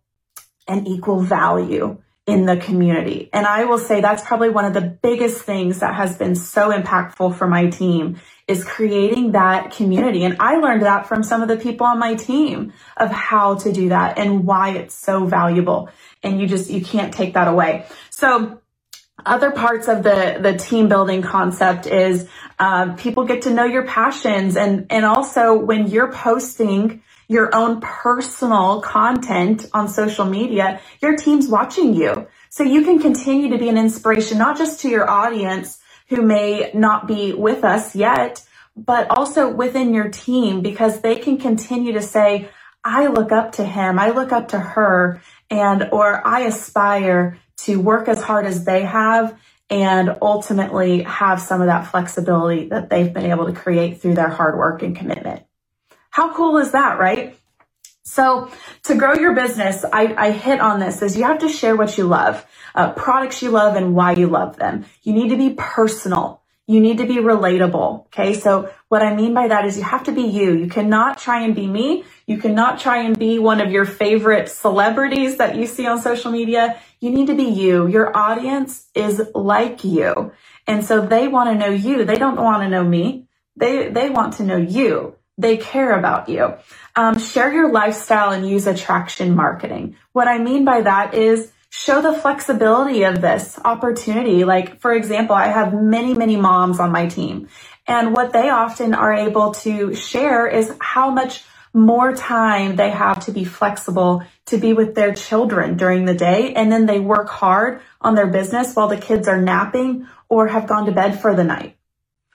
an 0.69 0.87
equal 0.87 1.21
value 1.21 1.99
in 2.29 2.45
the 2.45 2.59
community. 2.59 3.31
And 3.33 3.47
I 3.47 3.65
will 3.65 3.79
say 3.79 4.03
that's 4.03 4.23
probably 4.23 4.51
one 4.51 4.67
of 4.67 4.75
the 4.75 4.83
biggest 4.83 5.41
things 5.41 5.81
that 5.81 5.95
has 5.95 6.19
been 6.19 6.35
so 6.35 6.71
impactful 6.71 7.37
for 7.37 7.47
my 7.47 7.69
team 7.71 8.21
is 8.47 8.63
creating 8.65 9.33
that 9.33 9.71
community. 9.71 10.25
And 10.25 10.37
I 10.39 10.57
learned 10.57 10.83
that 10.83 11.07
from 11.07 11.23
some 11.23 11.41
of 11.41 11.49
the 11.49 11.57
people 11.57 11.87
on 11.87 11.99
my 11.99 12.17
team 12.17 12.75
of 12.99 13.11
how 13.11 13.55
to 13.57 13.73
do 13.73 13.89
that 13.89 14.19
and 14.19 14.45
why 14.45 14.71
it's 14.71 14.95
so 14.95 15.25
valuable. 15.25 15.89
And 16.23 16.39
you 16.39 16.47
just, 16.47 16.69
you 16.69 16.85
can't 16.85 17.15
take 17.15 17.33
that 17.33 17.49
away. 17.49 17.87
So 18.11 18.61
other 19.25 19.51
parts 19.51 19.89
of 19.89 20.03
the, 20.03 20.39
the 20.41 20.55
team 20.57 20.89
building 20.89 21.23
concept 21.23 21.87
is 21.87 22.29
um, 22.59 22.97
people 22.97 23.25
get 23.25 23.43
to 23.43 23.51
know 23.51 23.65
your 23.65 23.87
passions 23.87 24.57
and, 24.57 24.87
and 24.91 25.07
also 25.07 25.55
when 25.55 25.89
you're 25.89 26.13
posting 26.13 27.03
your 27.29 27.55
own 27.55 27.81
personal 27.81 28.81
content 28.81 29.67
on 29.75 29.89
social 29.89 30.25
media, 30.25 30.81
your 31.01 31.17
team's 31.17 31.47
watching 31.47 31.95
you. 31.95 32.27
So 32.49 32.65
you 32.65 32.83
can 32.83 32.99
continue 32.99 33.51
to 33.51 33.59
be 33.59 33.69
an 33.69 33.77
inspiration, 33.77 34.39
not 34.39 34.57
just 34.57 34.81
to 34.81 34.89
your 34.89 35.09
audience 35.09 35.79
who 36.09 36.23
may 36.23 36.71
not 36.75 37.07
be 37.07 37.35
with 37.35 37.65
us 37.65 37.95
yet, 37.95 38.43
but 38.75 39.11
also 39.11 39.53
within 39.55 39.93
your 39.93 40.09
team 40.09 40.63
because 40.63 41.01
they 41.01 41.17
can 41.17 41.37
continue 41.37 41.93
to 41.93 42.03
say, 42.03 42.49
I 42.83 43.09
look 43.09 43.33
up 43.33 43.53
to 43.53 43.65
him, 43.65 43.99
I 43.99 44.11
look 44.11 44.33
up 44.33 44.49
to 44.49 44.59
her, 44.59 45.21
and 45.51 45.89
or 45.93 46.27
I 46.27 46.41
aspire 46.41 47.39
to 47.59 47.81
work 47.81 48.09
as 48.09 48.23
hard 48.23 48.47
as 48.47 48.65
they 48.65 48.85
have 48.85 49.39
and 49.69 50.17
ultimately 50.23 51.03
have 51.03 51.41
some 51.41 51.61
of 51.61 51.67
that 51.67 51.89
flexibility 51.89 52.69
that 52.69 52.89
they've 52.89 53.13
been 53.13 53.27
able 53.31 53.47
to 53.47 53.53
create 53.53 54.01
through 54.01 54.15
their 54.15 54.29
hard 54.29 54.57
work 54.57 54.83
and 54.83 54.97
commitment. 54.97 55.43
How 56.19 56.35
cool 56.35 56.57
is 56.57 56.73
that, 56.73 56.99
right? 56.99 57.39
So 58.03 58.51
to 58.87 58.97
grow 58.97 59.15
your 59.15 59.37
business, 59.37 59.85
I, 59.85 60.13
I, 60.19 60.33
hit 60.33 60.59
on 60.59 60.81
this 60.81 61.01
is 61.01 61.17
you 61.17 61.23
have 61.23 61.39
to 61.39 61.49
share 61.49 61.77
what 61.77 61.97
you 61.97 62.09
love, 62.09 62.45
uh, 62.75 62.91
products 62.95 63.41
you 63.41 63.51
love 63.51 63.77
and 63.77 63.95
why 63.95 64.15
you 64.15 64.27
love 64.27 64.57
them. 64.57 64.85
You 65.05 65.13
need 65.13 65.29
to 65.29 65.37
be 65.37 65.55
personal. 65.57 66.43
You 66.67 66.81
need 66.81 66.99
to 66.99 67.07
be 67.07 67.19
relatable. 67.19 68.07
Okay. 68.07 68.35
So 68.35 68.69
what 68.89 69.01
I 69.01 69.15
mean 69.15 69.33
by 69.33 69.47
that 69.47 69.65
is 69.65 69.77
you 69.77 69.85
have 69.85 70.03
to 70.07 70.13
be 70.13 70.23
you. 70.23 70.57
You 70.57 70.67
cannot 70.67 71.19
try 71.19 71.45
and 71.45 71.55
be 71.55 71.69
me. 71.69 72.03
You 72.27 72.39
cannot 72.39 72.81
try 72.81 72.97
and 73.05 73.17
be 73.17 73.39
one 73.39 73.61
of 73.61 73.71
your 73.71 73.85
favorite 73.85 74.49
celebrities 74.49 75.37
that 75.37 75.55
you 75.55 75.69
see 75.69 75.87
on 75.87 76.01
social 76.01 76.33
media. 76.33 76.81
You 76.99 77.11
need 77.11 77.29
to 77.29 77.37
be 77.37 77.45
you. 77.45 77.87
Your 77.87 78.17
audience 78.17 78.89
is 78.93 79.23
like 79.37 79.85
you. 79.85 80.33
And 80.67 80.85
so 80.85 81.01
they 81.01 81.29
want 81.29 81.51
to 81.51 81.55
know 81.55 81.73
you. 81.73 82.05
They 82.05 82.19
don't 82.19 82.43
want 82.43 82.65
to 82.65 82.69
know 82.69 82.83
me. 82.83 83.29
They, 83.55 83.89
they 83.89 84.11
want 84.11 84.35
to 84.39 84.43
know 84.43 84.57
you. 84.57 85.15
They 85.39 85.57
care 85.57 85.97
about 85.97 86.29
you. 86.29 86.55
Um, 86.97 87.19
share 87.19 87.53
your 87.53 87.71
lifestyle 87.71 88.33
and 88.33 88.49
use 88.49 88.67
attraction 88.67 89.37
marketing. 89.37 89.97
What 90.13 90.27
I 90.27 90.39
mean 90.39 90.65
by 90.65 90.83
that 90.83 91.15
is 91.15 91.53
show 91.71 92.03
the 92.03 92.13
flexibility 92.13 93.05
of 93.05 93.21
this 93.21 93.59
opportunity. 93.65 94.45
Like, 94.45 94.81
for 94.81 94.93
example, 94.93 95.37
I 95.37 95.47
have 95.47 95.73
many, 95.73 96.15
many 96.15 96.37
moms 96.37 96.81
on 96.81 96.91
my 96.91 97.07
team. 97.07 97.49
And 97.87 98.15
what 98.15 98.33
they 98.33 98.51
often 98.51 98.95
are 98.95 99.15
able 99.15 99.55
to 99.55 99.95
share 99.95 100.47
is 100.47 100.75
how 100.81 101.11
much 101.11 101.45
more 101.73 102.15
time 102.15 102.77
they 102.77 102.91
have 102.91 103.25
to 103.27 103.33
be 103.33 103.45
flexible 103.45 104.23
to 104.47 104.59
be 104.59 104.73
with 104.73 104.95
their 104.95 105.15
children 105.15 105.77
during 105.77 106.05
the 106.05 106.15
day. 106.15 106.53
And 106.55 106.73
then 106.73 106.87
they 106.87 106.99
work 106.99 107.29
hard 107.29 107.81
on 108.01 108.15
their 108.15 108.27
business 108.27 108.75
while 108.75 108.89
the 108.89 108.97
kids 108.97 109.29
are 109.29 109.41
napping 109.41 110.07
or 110.29 110.49
have 110.49 110.67
gone 110.67 110.87
to 110.87 110.93
bed 110.93 111.21
for 111.21 111.35
the 111.35 111.45
night. 111.45 111.77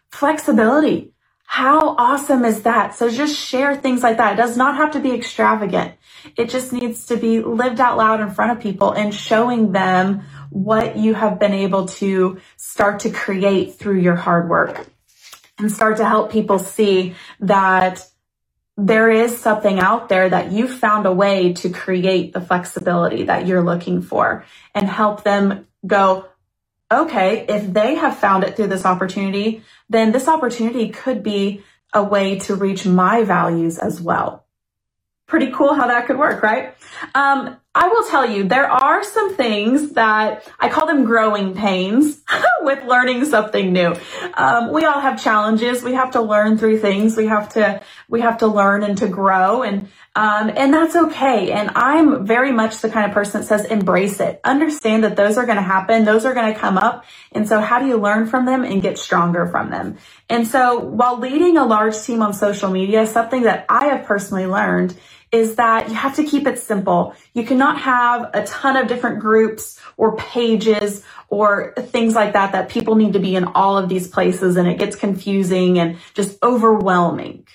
Flexibility. 0.09 1.12
How 1.53 1.93
awesome 1.99 2.45
is 2.45 2.63
that? 2.63 2.95
So 2.95 3.11
just 3.11 3.37
share 3.37 3.75
things 3.75 4.01
like 4.01 4.17
that. 4.17 4.33
It 4.33 4.37
does 4.37 4.57
not 4.57 4.77
have 4.77 4.93
to 4.93 4.99
be 4.99 5.11
extravagant. 5.11 5.93
It 6.35 6.49
just 6.49 6.73
needs 6.73 7.05
to 7.05 7.15
be 7.15 7.41
lived 7.41 7.79
out 7.79 7.95
loud 7.95 8.21
in 8.21 8.31
front 8.31 8.53
of 8.53 8.59
people 8.59 8.91
and 8.91 9.13
showing 9.13 9.71
them 9.71 10.23
what 10.49 10.97
you 10.97 11.13
have 11.13 11.37
been 11.37 11.53
able 11.53 11.89
to 11.89 12.41
start 12.57 13.01
to 13.01 13.11
create 13.11 13.75
through 13.75 13.99
your 13.99 14.15
hard 14.15 14.49
work 14.49 14.87
and 15.59 15.71
start 15.71 15.97
to 15.97 16.05
help 16.05 16.31
people 16.31 16.57
see 16.57 17.13
that 17.41 18.03
there 18.75 19.11
is 19.11 19.37
something 19.37 19.79
out 19.79 20.09
there 20.09 20.27
that 20.27 20.51
you 20.51 20.67
found 20.67 21.05
a 21.05 21.13
way 21.13 21.53
to 21.53 21.69
create 21.69 22.33
the 22.33 22.41
flexibility 22.41 23.25
that 23.25 23.45
you're 23.45 23.61
looking 23.61 24.01
for 24.01 24.43
and 24.73 24.89
help 24.89 25.23
them 25.23 25.67
go, 25.85 26.25
okay, 26.93 27.45
if 27.47 27.71
they 27.73 27.95
have 27.95 28.17
found 28.17 28.43
it 28.43 28.55
through 28.55 28.67
this 28.67 28.85
opportunity, 28.85 29.63
then 29.89 30.11
this 30.11 30.27
opportunity 30.27 30.89
could 30.89 31.23
be 31.23 31.63
a 31.93 32.03
way 32.03 32.39
to 32.39 32.55
reach 32.55 32.85
my 32.85 33.23
values 33.23 33.77
as 33.77 34.01
well. 34.01 34.45
Pretty 35.27 35.51
cool 35.51 35.73
how 35.73 35.87
that 35.87 36.07
could 36.07 36.17
work, 36.17 36.43
right? 36.43 36.75
Um, 37.13 37.57
I 37.75 37.87
will 37.87 38.07
tell 38.07 38.29
you, 38.29 38.43
there 38.43 38.69
are 38.69 39.03
some 39.03 39.35
things 39.35 39.93
that 39.93 40.47
I 40.59 40.69
call 40.69 40.85
them 40.85 41.05
growing 41.05 41.55
pains 41.55 42.21
with 42.61 42.83
learning 42.83 43.25
something 43.25 43.73
new. 43.73 43.95
Um, 44.35 44.71
we 44.71 44.85
all 44.85 44.99
have 44.99 45.21
challenges. 45.21 45.81
We 45.81 45.93
have 45.93 46.11
to 46.11 46.21
learn 46.21 46.59
through 46.59 46.79
things. 46.79 47.17
We 47.17 47.25
have 47.25 47.49
to, 47.53 47.81
we 48.07 48.21
have 48.21 48.37
to 48.39 48.47
learn 48.47 48.83
and 48.83 48.95
to 48.99 49.07
grow 49.07 49.63
and, 49.63 49.89
um, 50.15 50.51
and 50.55 50.71
that's 50.71 50.95
okay. 50.95 51.51
And 51.51 51.71
I'm 51.73 52.27
very 52.27 52.51
much 52.51 52.81
the 52.81 52.89
kind 52.89 53.07
of 53.07 53.13
person 53.13 53.41
that 53.41 53.47
says 53.47 53.65
embrace 53.65 54.19
it. 54.19 54.39
Understand 54.43 55.03
that 55.03 55.15
those 55.15 55.39
are 55.39 55.45
going 55.47 55.55
to 55.55 55.63
happen. 55.63 56.05
Those 56.05 56.25
are 56.25 56.35
going 56.35 56.53
to 56.53 56.59
come 56.59 56.77
up. 56.77 57.05
And 57.31 57.47
so 57.47 57.59
how 57.59 57.79
do 57.79 57.87
you 57.87 57.97
learn 57.97 58.27
from 58.27 58.45
them 58.45 58.63
and 58.63 58.83
get 58.83 58.99
stronger 58.99 59.47
from 59.47 59.71
them? 59.71 59.97
And 60.29 60.47
so 60.47 60.79
while 60.79 61.17
leading 61.17 61.57
a 61.57 61.65
large 61.65 61.99
team 61.99 62.21
on 62.21 62.35
social 62.35 62.69
media, 62.69 63.07
something 63.07 63.43
that 63.43 63.65
I 63.67 63.87
have 63.87 64.05
personally 64.05 64.45
learned 64.45 64.95
is 65.33 65.55
that 65.55 65.89
you 65.89 65.95
have 65.95 66.15
to 66.15 66.23
keep 66.23 66.45
it 66.45 66.59
simple. 66.59 67.15
You 67.33 67.43
cannot 67.43 67.79
have 67.79 68.29
a 68.33 68.45
ton 68.45 68.77
of 68.77 68.87
different 68.87 69.19
groups 69.19 69.79
or 69.97 70.15
pages 70.15 71.03
or 71.27 71.73
things 71.75 72.13
like 72.13 72.33
that 72.33 72.51
that 72.51 72.69
people 72.69 72.95
need 72.95 73.13
to 73.13 73.19
be 73.19 73.35
in 73.35 73.45
all 73.45 73.77
of 73.77 73.89
these 73.89 74.07
places 74.07 74.55
and 74.55 74.67
it 74.67 74.77
gets 74.77 74.95
confusing 74.95 75.79
and 75.79 75.97
just 76.13 76.37
overwhelming. 76.43 77.47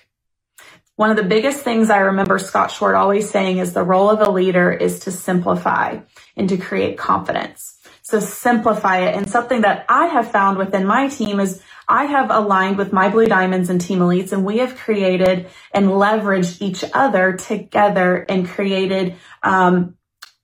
One 0.96 1.10
of 1.10 1.16
the 1.16 1.22
biggest 1.22 1.60
things 1.60 1.90
I 1.90 1.98
remember 1.98 2.40
Scott 2.40 2.70
Schwerdt 2.70 2.98
always 2.98 3.30
saying 3.30 3.58
is 3.58 3.72
the 3.72 3.84
role 3.84 4.10
of 4.10 4.20
a 4.20 4.30
leader 4.30 4.72
is 4.72 4.98
to 5.00 5.12
simplify 5.12 6.00
and 6.36 6.48
to 6.48 6.56
create 6.56 6.98
confidence. 6.98 7.78
So 8.02 8.18
simplify 8.18 9.00
it. 9.02 9.14
And 9.14 9.30
something 9.30 9.60
that 9.60 9.84
I 9.88 10.06
have 10.06 10.32
found 10.32 10.58
within 10.58 10.84
my 10.84 11.08
team 11.08 11.38
is 11.38 11.62
I 11.88 12.04
have 12.04 12.30
aligned 12.30 12.76
with 12.78 12.92
my 12.92 13.08
Blue 13.08 13.26
Diamonds 13.26 13.70
and 13.70 13.80
Team 13.80 14.00
Elites, 14.00 14.32
and 14.32 14.44
we 14.44 14.58
have 14.58 14.76
created 14.76 15.48
and 15.72 15.86
leveraged 15.88 16.60
each 16.60 16.84
other 16.92 17.34
together 17.34 18.26
and 18.28 18.48
created 18.48 19.16
um, 19.42 19.96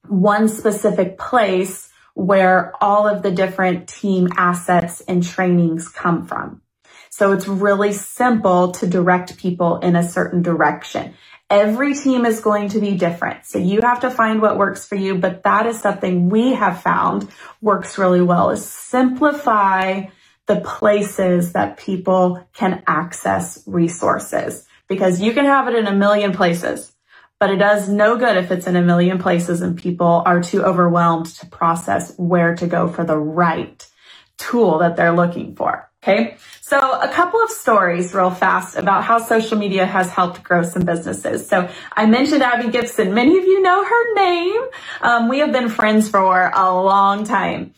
one 0.09 0.49
specific 0.49 1.19
place 1.19 1.91
where 2.15 2.73
all 2.81 3.07
of 3.09 3.23
the 3.23 3.31
different 3.31 3.89
team 3.89 4.29
assets 4.37 5.03
and 5.03 5.23
trainings 5.23 5.89
come 5.89 6.27
from. 6.27 6.63
So 7.11 7.33
it's 7.33 7.47
really 7.47 7.93
simple 7.93 8.73
to 8.73 8.87
direct 8.87 9.37
people 9.37 9.79
in 9.79 9.97
a 9.97 10.09
certain 10.09 10.43
direction. 10.43 11.15
Every 11.51 11.95
team 11.95 12.25
is 12.27 12.41
going 12.41 12.71
to 12.71 12.81
be 12.81 12.97
different. 12.97 13.47
So 13.47 13.59
you 13.59 13.81
have 13.83 14.01
to 14.01 14.11
find 14.11 14.41
what 14.41 14.59
works 14.59 14.87
for 14.87 14.97
you, 14.97 15.17
but 15.17 15.43
that 15.45 15.67
is 15.67 15.81
something 15.81 16.29
we 16.29 16.55
have 16.55 16.83
found 16.83 17.29
works 17.61 17.99
really 17.99 18.23
well 18.23 18.51
is 18.51 18.65
simplify 18.67 20.07
the 20.47 20.61
places 20.61 21.53
that 21.53 21.77
people 21.79 22.47
can 22.53 22.83
access 22.87 23.63
resources 23.67 24.67
because 24.89 25.21
you 25.21 25.33
can 25.33 25.45
have 25.45 25.69
it 25.69 25.75
in 25.75 25.87
a 25.87 25.95
million 25.95 26.33
places, 26.33 26.93
but 27.41 27.51
it 27.51 27.57
does 27.57 27.89
no 27.89 28.17
good 28.17 28.37
if 28.37 28.51
it's 28.51 28.67
in 28.67 28.77
a 28.77 28.83
million 28.83 29.19
places 29.19 29.63
and 29.63 29.79
people 29.79 30.23
are 30.27 30.43
too 30.43 30.63
overwhelmed 30.63 31.27
to 31.27 31.47
process 31.47 32.15
where 32.19 32.55
to 32.57 32.67
go 32.67 32.89
for 32.89 33.05
the 33.05 33.19
right 33.19 33.87
tool 34.37 34.79
that 34.79 34.97
they're 34.97 35.17
looking 35.17 35.55
for. 35.55 35.89
Okay. 36.03 36.37
So 36.61 36.79
a 36.79 37.09
couple 37.09 37.43
of 37.43 37.49
stories 37.49 38.13
real 38.13 38.31
fast 38.31 38.77
about 38.77 39.05
how 39.05 39.19
social 39.19 39.57
media 39.57 39.87
has 39.87 40.11
helped 40.11 40.43
grow 40.43 40.63
some 40.63 40.85
businesses. 40.85 41.49
So 41.49 41.71
I 41.97 42.05
mentioned 42.05 42.43
Abby 42.43 42.71
Gibson. 42.71 43.15
Many 43.15 43.39
of 43.39 43.45
you 43.45 43.63
know 43.63 43.83
her 43.83 44.15
name. 44.15 44.63
Um, 45.01 45.29
we 45.31 45.39
have 45.39 45.51
been 45.51 45.71
friends 45.71 46.11
for 46.11 46.51
a 46.55 46.75
long 46.75 47.25
time. 47.25 47.73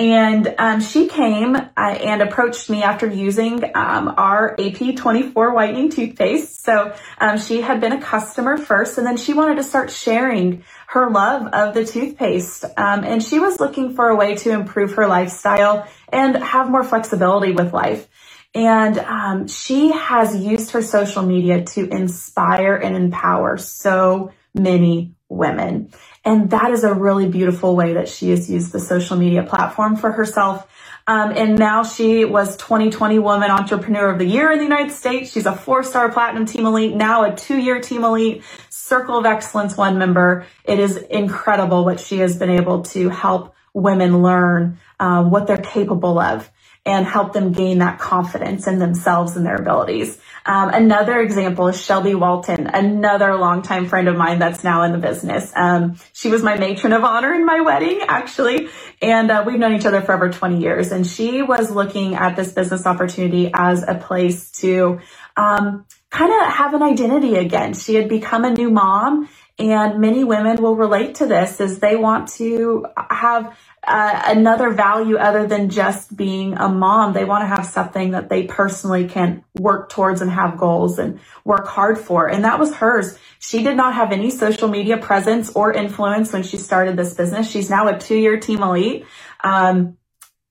And 0.00 0.54
um, 0.56 0.80
she 0.80 1.08
came 1.08 1.54
uh, 1.54 1.68
and 1.76 2.22
approached 2.22 2.70
me 2.70 2.82
after 2.82 3.06
using 3.06 3.62
um, 3.76 4.14
our 4.16 4.56
AP24 4.56 5.54
whitening 5.54 5.90
toothpaste. 5.90 6.64
So 6.64 6.94
um, 7.18 7.36
she 7.36 7.60
had 7.60 7.82
been 7.82 7.92
a 7.92 8.00
customer 8.00 8.56
first, 8.56 8.96
and 8.96 9.06
then 9.06 9.18
she 9.18 9.34
wanted 9.34 9.56
to 9.56 9.62
start 9.62 9.90
sharing 9.90 10.64
her 10.86 11.10
love 11.10 11.48
of 11.48 11.74
the 11.74 11.84
toothpaste. 11.84 12.64
Um, 12.78 13.04
and 13.04 13.22
she 13.22 13.40
was 13.40 13.60
looking 13.60 13.94
for 13.94 14.08
a 14.08 14.16
way 14.16 14.36
to 14.36 14.52
improve 14.52 14.94
her 14.94 15.06
lifestyle 15.06 15.86
and 16.10 16.34
have 16.34 16.70
more 16.70 16.82
flexibility 16.82 17.52
with 17.52 17.74
life. 17.74 18.08
And 18.54 18.98
um, 19.00 19.48
she 19.48 19.92
has 19.92 20.34
used 20.34 20.70
her 20.70 20.80
social 20.80 21.22
media 21.24 21.62
to 21.62 21.86
inspire 21.86 22.74
and 22.74 22.96
empower 22.96 23.58
so 23.58 24.32
many 24.54 25.14
women. 25.28 25.92
And 26.24 26.50
that 26.50 26.70
is 26.70 26.84
a 26.84 26.92
really 26.92 27.28
beautiful 27.28 27.74
way 27.74 27.94
that 27.94 28.08
she 28.08 28.30
has 28.30 28.50
used 28.50 28.72
the 28.72 28.80
social 28.80 29.16
media 29.16 29.42
platform 29.42 29.96
for 29.96 30.12
herself. 30.12 30.66
Um, 31.06 31.32
and 31.34 31.58
now 31.58 31.82
she 31.82 32.24
was 32.24 32.56
2020 32.58 33.18
Woman 33.18 33.50
Entrepreneur 33.50 34.10
of 34.10 34.18
the 34.18 34.26
Year 34.26 34.52
in 34.52 34.58
the 34.58 34.64
United 34.64 34.92
States. 34.92 35.32
She's 35.32 35.46
a 35.46 35.54
four 35.54 35.82
star 35.82 36.12
platinum 36.12 36.44
team 36.44 36.66
elite, 36.66 36.94
now 36.94 37.24
a 37.24 37.34
two 37.34 37.56
year 37.56 37.80
team 37.80 38.04
elite, 38.04 38.44
Circle 38.68 39.18
of 39.18 39.26
Excellence 39.26 39.76
one 39.76 39.98
member. 39.98 40.46
It 40.64 40.78
is 40.78 40.98
incredible 40.98 41.84
what 41.84 42.00
she 42.00 42.18
has 42.18 42.36
been 42.36 42.50
able 42.50 42.82
to 42.82 43.08
help 43.08 43.54
women 43.72 44.22
learn 44.22 44.78
um, 44.98 45.30
what 45.30 45.46
they're 45.46 45.56
capable 45.56 46.18
of 46.18 46.50
and 46.86 47.06
help 47.06 47.32
them 47.32 47.52
gain 47.52 47.78
that 47.78 47.98
confidence 47.98 48.66
in 48.66 48.78
themselves 48.78 49.36
and 49.36 49.46
their 49.46 49.56
abilities. 49.56 50.18
Um, 50.46 50.70
another 50.70 51.20
example 51.20 51.68
is 51.68 51.80
Shelby 51.80 52.14
Walton, 52.14 52.66
another 52.66 53.36
longtime 53.36 53.86
friend 53.86 54.08
of 54.08 54.16
mine 54.16 54.38
that's 54.38 54.64
now 54.64 54.82
in 54.82 54.92
the 54.92 54.98
business. 54.98 55.52
Um, 55.54 55.96
she 56.12 56.30
was 56.30 56.42
my 56.42 56.56
matron 56.56 56.92
of 56.92 57.04
honor 57.04 57.34
in 57.34 57.44
my 57.46 57.60
wedding, 57.60 58.00
actually, 58.08 58.68
and 59.02 59.30
uh, 59.30 59.44
we've 59.46 59.58
known 59.58 59.74
each 59.74 59.86
other 59.86 60.00
for 60.00 60.14
over 60.14 60.30
20 60.30 60.58
years. 60.60 60.92
And 60.92 61.06
she 61.06 61.42
was 61.42 61.70
looking 61.70 62.14
at 62.14 62.36
this 62.36 62.52
business 62.52 62.86
opportunity 62.86 63.50
as 63.54 63.84
a 63.86 63.94
place 63.94 64.50
to 64.62 65.00
um, 65.36 65.86
kind 66.10 66.32
of 66.32 66.52
have 66.52 66.74
an 66.74 66.82
identity 66.82 67.36
again. 67.36 67.74
She 67.74 67.94
had 67.94 68.08
become 68.08 68.44
a 68.44 68.50
new 68.50 68.70
mom 68.70 69.28
and 69.58 70.00
many 70.00 70.24
women 70.24 70.62
will 70.62 70.74
relate 70.74 71.16
to 71.16 71.26
this 71.26 71.60
as 71.60 71.80
they 71.80 71.94
want 71.94 72.28
to 72.28 72.86
have 73.10 73.56
uh, 73.90 74.22
another 74.26 74.70
value 74.70 75.16
other 75.16 75.46
than 75.48 75.68
just 75.68 76.16
being 76.16 76.54
a 76.56 76.68
mom. 76.68 77.12
They 77.12 77.24
want 77.24 77.42
to 77.42 77.46
have 77.48 77.66
something 77.66 78.12
that 78.12 78.28
they 78.28 78.44
personally 78.44 79.08
can 79.08 79.44
work 79.58 79.90
towards 79.90 80.22
and 80.22 80.30
have 80.30 80.56
goals 80.56 81.00
and 81.00 81.18
work 81.44 81.66
hard 81.66 81.98
for. 81.98 82.28
And 82.28 82.44
that 82.44 82.60
was 82.60 82.74
hers. 82.76 83.18
She 83.40 83.64
did 83.64 83.76
not 83.76 83.94
have 83.94 84.12
any 84.12 84.30
social 84.30 84.68
media 84.68 84.96
presence 84.96 85.50
or 85.50 85.72
influence 85.72 86.32
when 86.32 86.44
she 86.44 86.56
started 86.56 86.96
this 86.96 87.14
business. 87.14 87.50
She's 87.50 87.68
now 87.68 87.88
a 87.88 87.98
two 87.98 88.16
year 88.16 88.38
team 88.38 88.62
elite. 88.62 89.06
Um, 89.42 89.96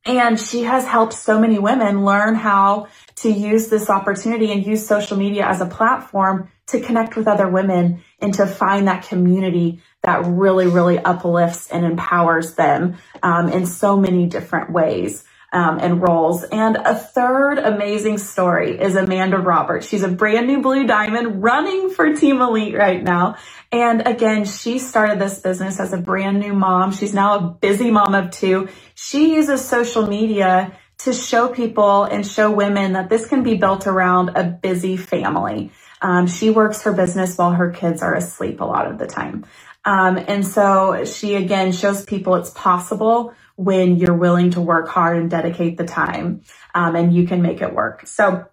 and 0.05 0.39
she 0.39 0.63
has 0.63 0.85
helped 0.85 1.13
so 1.13 1.39
many 1.39 1.59
women 1.59 2.03
learn 2.03 2.35
how 2.35 2.87
to 3.17 3.29
use 3.29 3.69
this 3.69 3.89
opportunity 3.89 4.51
and 4.51 4.65
use 4.65 4.85
social 4.85 5.17
media 5.17 5.45
as 5.45 5.61
a 5.61 5.65
platform 5.65 6.51
to 6.67 6.79
connect 6.79 7.15
with 7.15 7.27
other 7.27 7.47
women 7.47 8.03
and 8.19 8.33
to 8.33 8.47
find 8.47 8.87
that 8.87 9.07
community 9.07 9.81
that 10.03 10.25
really, 10.25 10.67
really 10.67 10.99
uplifts 10.99 11.69
and 11.69 11.85
empowers 11.85 12.55
them 12.55 12.97
um, 13.23 13.49
in 13.49 13.65
so 13.65 13.97
many 13.97 14.27
different 14.27 14.71
ways. 14.71 15.23
Um, 15.51 15.79
and 15.79 15.99
roles. 15.99 16.43
And 16.43 16.75
a 16.75 16.93
third 16.93 17.57
amazing 17.57 18.19
story 18.19 18.79
is 18.79 18.95
Amanda 18.95 19.39
Roberts. 19.39 19.87
She's 19.89 20.03
a 20.03 20.07
brand 20.07 20.45
new 20.45 20.61
blue 20.61 20.85
diamond 20.85 21.41
running 21.41 21.89
for 21.89 22.13
Team 22.15 22.39
Elite 22.39 22.75
right 22.75 23.03
now. 23.03 23.37
And 23.71 24.07
again, 24.07 24.45
she 24.45 24.77
started 24.79 25.19
this 25.19 25.39
business 25.39 25.79
as 25.79 25.91
a 25.91 25.97
brand 25.97 26.39
new 26.39 26.53
mom. 26.53 26.91
She's 26.91 27.15
now 27.15 27.35
a 27.37 27.41
busy 27.41 27.89
mom 27.91 28.13
of 28.13 28.29
two. 28.31 28.69
She 28.93 29.33
uses 29.33 29.67
social 29.67 30.05
media 30.05 30.77
to 30.99 31.13
show 31.13 31.47
people 31.49 32.03
and 32.03 32.25
show 32.27 32.51
women 32.51 32.93
that 32.93 33.09
this 33.09 33.25
can 33.27 33.43
be 33.43 33.55
built 33.55 33.87
around 33.87 34.29
a 34.35 34.43
busy 34.43 34.97
family. 34.97 35.71
Um, 36.01 36.27
she 36.27 36.49
works 36.49 36.83
her 36.83 36.93
business 36.93 37.37
while 37.37 37.51
her 37.51 37.71
kids 37.71 38.01
are 38.01 38.15
asleep 38.15 38.61
a 38.61 38.65
lot 38.65 38.89
of 38.89 38.97
the 38.97 39.07
time. 39.07 39.45
Um, 39.85 40.17
and 40.17 40.45
so 40.45 41.05
she 41.05 41.35
again 41.35 41.71
shows 41.71 42.03
people 42.03 42.35
it's 42.35 42.51
possible 42.51 43.33
when 43.55 43.97
you're 43.97 44.15
willing 44.15 44.51
to 44.51 44.61
work 44.61 44.87
hard 44.87 45.17
and 45.17 45.29
dedicate 45.29 45.77
the 45.77 45.85
time 45.85 46.41
um, 46.73 46.95
and 46.95 47.13
you 47.13 47.27
can 47.27 47.41
make 47.41 47.61
it 47.61 47.73
work. 47.73 48.05
So 48.07 48.45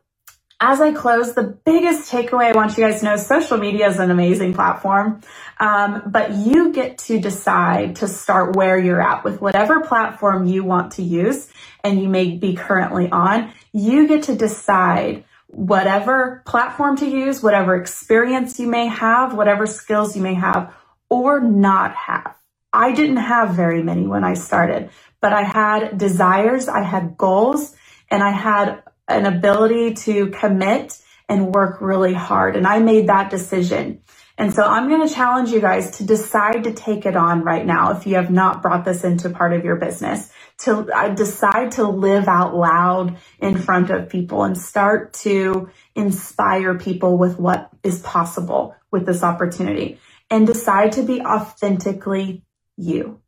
as 0.58 0.80
I 0.80 0.92
close, 0.92 1.34
the 1.34 1.42
biggest 1.42 2.10
takeaway 2.10 2.46
I 2.46 2.52
want 2.52 2.78
you 2.78 2.84
guys 2.84 3.00
to 3.00 3.04
know 3.04 3.16
social 3.16 3.58
media 3.58 3.88
is 3.88 3.98
an 3.98 4.10
amazing 4.10 4.54
platform, 4.54 5.20
um, 5.60 6.02
but 6.06 6.32
you 6.32 6.72
get 6.72 6.98
to 6.98 7.20
decide 7.20 7.96
to 7.96 8.08
start 8.08 8.56
where 8.56 8.78
you're 8.78 9.02
at 9.02 9.22
with 9.22 9.40
whatever 9.40 9.80
platform 9.80 10.46
you 10.46 10.64
want 10.64 10.92
to 10.92 11.02
use 11.02 11.48
and 11.84 12.00
you 12.00 12.08
may 12.08 12.36
be 12.36 12.54
currently 12.54 13.10
on. 13.10 13.52
You 13.72 14.08
get 14.08 14.24
to 14.24 14.34
decide 14.34 15.24
whatever 15.48 16.42
platform 16.46 16.96
to 16.96 17.06
use, 17.06 17.42
whatever 17.42 17.76
experience 17.76 18.58
you 18.58 18.66
may 18.66 18.86
have, 18.86 19.34
whatever 19.34 19.66
skills 19.66 20.16
you 20.16 20.22
may 20.22 20.34
have 20.34 20.74
or 21.08 21.40
not 21.40 21.94
have. 21.94 22.36
I 22.72 22.92
didn't 22.92 23.16
have 23.16 23.54
very 23.54 23.82
many 23.82 24.06
when 24.06 24.24
I 24.24 24.34
started, 24.34 24.90
but 25.20 25.32
I 25.32 25.42
had 25.42 25.98
desires, 25.98 26.68
I 26.68 26.82
had 26.82 27.16
goals, 27.16 27.74
and 28.10 28.22
I 28.22 28.30
had 28.30 28.82
an 29.08 29.24
ability 29.26 29.94
to 29.94 30.28
commit 30.28 30.98
and 31.28 31.54
work 31.54 31.80
really 31.80 32.14
hard. 32.14 32.56
And 32.56 32.66
I 32.66 32.78
made 32.80 33.08
that 33.08 33.30
decision. 33.30 34.02
And 34.38 34.52
so 34.52 34.62
I'm 34.62 34.88
going 34.88 35.06
to 35.06 35.12
challenge 35.12 35.50
you 35.50 35.60
guys 35.60 35.92
to 35.92 36.04
decide 36.04 36.64
to 36.64 36.72
take 36.72 37.06
it 37.06 37.16
on 37.16 37.42
right 37.42 37.64
now 37.64 37.92
if 37.92 38.06
you 38.06 38.16
have 38.16 38.30
not 38.30 38.60
brought 38.60 38.84
this 38.84 39.02
into 39.02 39.30
part 39.30 39.54
of 39.54 39.64
your 39.64 39.76
business 39.76 40.30
to 40.58 40.90
uh, 40.92 41.08
decide 41.14 41.72
to 41.72 41.84
live 41.84 42.28
out 42.28 42.54
loud 42.54 43.16
in 43.40 43.56
front 43.56 43.90
of 43.90 44.08
people 44.08 44.44
and 44.44 44.56
start 44.56 45.12
to 45.12 45.70
inspire 45.94 46.78
people 46.78 47.16
with 47.18 47.38
what 47.38 47.70
is 47.82 48.00
possible 48.00 48.74
with 48.90 49.06
this 49.06 49.22
opportunity 49.22 49.98
and 50.30 50.46
decide 50.46 50.92
to 50.92 51.02
be 51.02 51.20
authentically 51.20 52.44
you. 52.76 53.20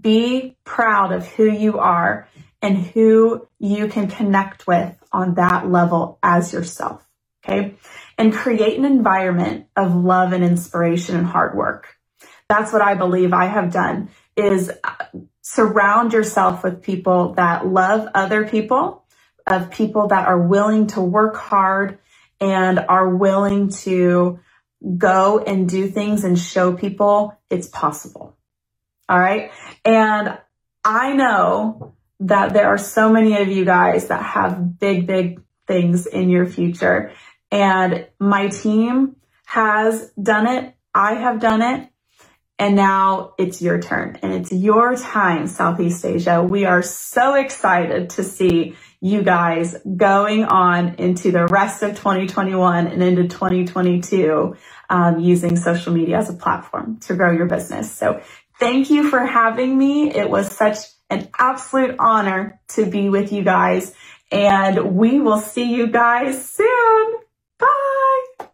Be 0.00 0.56
proud 0.64 1.12
of 1.12 1.26
who 1.26 1.44
you 1.44 1.78
are 1.78 2.28
and 2.60 2.78
who 2.78 3.46
you 3.58 3.88
can 3.88 4.08
connect 4.08 4.66
with 4.66 4.94
on 5.12 5.34
that 5.34 5.68
level 5.68 6.18
as 6.22 6.52
yourself. 6.52 7.06
Okay. 7.44 7.74
And 8.16 8.32
create 8.32 8.78
an 8.78 8.84
environment 8.84 9.66
of 9.76 9.94
love 9.94 10.32
and 10.32 10.44
inspiration 10.44 11.16
and 11.16 11.26
hard 11.26 11.56
work. 11.56 11.96
That's 12.48 12.72
what 12.72 12.82
I 12.82 12.94
believe 12.94 13.32
I 13.32 13.46
have 13.46 13.72
done 13.72 14.10
is 14.36 14.70
uh, 14.84 14.94
surround 15.40 16.12
yourself 16.12 16.62
with 16.62 16.82
people 16.82 17.34
that 17.34 17.66
love 17.66 18.08
other 18.14 18.46
people, 18.46 19.04
of 19.46 19.70
people 19.70 20.08
that 20.08 20.26
are 20.28 20.40
willing 20.40 20.86
to 20.88 21.00
work 21.00 21.36
hard 21.36 21.98
and 22.40 22.78
are 22.78 23.08
willing 23.08 23.70
to 23.70 24.38
go 24.98 25.38
and 25.38 25.68
do 25.68 25.88
things 25.88 26.24
and 26.24 26.38
show 26.38 26.72
people 26.72 27.38
it's 27.50 27.68
possible. 27.68 28.36
All 29.08 29.18
right. 29.18 29.50
And 29.84 30.38
I 30.84 31.12
know 31.12 31.94
that 32.20 32.52
there 32.52 32.68
are 32.68 32.78
so 32.78 33.12
many 33.12 33.40
of 33.40 33.48
you 33.48 33.64
guys 33.64 34.08
that 34.08 34.22
have 34.22 34.78
big, 34.78 35.06
big 35.06 35.42
things 35.66 36.06
in 36.06 36.30
your 36.30 36.46
future. 36.46 37.12
And 37.50 38.06
my 38.18 38.48
team 38.48 39.16
has 39.44 40.10
done 40.20 40.46
it. 40.46 40.74
I 40.94 41.14
have 41.14 41.40
done 41.40 41.62
it. 41.62 41.88
And 42.58 42.76
now 42.76 43.34
it's 43.38 43.60
your 43.60 43.80
turn 43.80 44.18
and 44.22 44.32
it's 44.32 44.52
your 44.52 44.96
time, 44.96 45.46
Southeast 45.48 46.04
Asia. 46.04 46.42
We 46.42 46.64
are 46.64 46.82
so 46.82 47.34
excited 47.34 48.10
to 48.10 48.22
see 48.22 48.76
you 49.02 49.22
guys 49.22 49.76
going 49.96 50.44
on 50.44 50.94
into 50.94 51.32
the 51.32 51.44
rest 51.48 51.82
of 51.82 51.96
2021 51.96 52.86
and 52.86 53.02
into 53.02 53.24
2022 53.26 54.56
um, 54.88 55.18
using 55.18 55.56
social 55.56 55.92
media 55.92 56.18
as 56.18 56.30
a 56.30 56.34
platform 56.34 57.00
to 57.00 57.16
grow 57.16 57.32
your 57.32 57.46
business. 57.46 57.90
So 57.90 58.22
thank 58.60 58.90
you 58.90 59.10
for 59.10 59.18
having 59.18 59.76
me. 59.76 60.14
It 60.14 60.30
was 60.30 60.56
such 60.56 60.78
an 61.10 61.28
absolute 61.36 61.96
honor 61.98 62.60
to 62.68 62.86
be 62.86 63.08
with 63.08 63.32
you 63.32 63.42
guys 63.42 63.92
and 64.30 64.94
we 64.94 65.18
will 65.18 65.40
see 65.40 65.74
you 65.74 65.88
guys 65.88 66.48
soon. 66.48 67.14
Bye. 67.58 68.46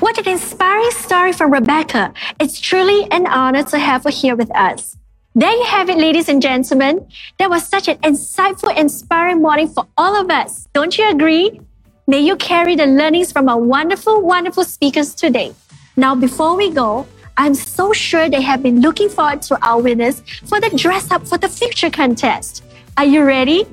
What 0.00 0.18
an 0.18 0.26
inspiring 0.58 0.90
story 0.90 1.32
from 1.32 1.52
Rebecca. 1.52 2.12
It's 2.40 2.60
truly 2.60 3.06
an 3.12 3.28
honor 3.28 3.62
to 3.62 3.78
have 3.78 4.02
her 4.02 4.10
here 4.10 4.34
with 4.34 4.50
us. 4.56 4.96
There 5.36 5.52
you 5.52 5.62
have 5.62 5.88
it, 5.88 5.98
ladies 5.98 6.28
and 6.28 6.42
gentlemen. 6.42 7.06
That 7.38 7.48
was 7.48 7.62
such 7.64 7.86
an 7.86 7.98
insightful, 7.98 8.76
inspiring 8.76 9.40
morning 9.40 9.68
for 9.68 9.86
all 9.96 10.20
of 10.20 10.30
us. 10.30 10.66
Don't 10.72 10.98
you 10.98 11.08
agree? 11.08 11.60
May 12.08 12.22
you 12.22 12.34
carry 12.34 12.74
the 12.74 12.86
learnings 12.86 13.30
from 13.30 13.48
our 13.48 13.56
wonderful, 13.56 14.20
wonderful 14.20 14.64
speakers 14.64 15.14
today. 15.14 15.54
Now, 15.96 16.16
before 16.16 16.56
we 16.56 16.72
go, 16.72 17.06
I'm 17.36 17.54
so 17.54 17.92
sure 17.92 18.28
they 18.28 18.42
have 18.42 18.60
been 18.60 18.80
looking 18.80 19.08
forward 19.08 19.42
to 19.42 19.64
our 19.64 19.80
winners 19.80 20.22
for 20.44 20.60
the 20.60 20.70
Dress 20.70 21.12
Up 21.12 21.24
for 21.24 21.38
the 21.38 21.48
Future 21.48 21.88
contest. 21.88 22.64
Are 22.96 23.04
you 23.04 23.22
ready? 23.22 23.64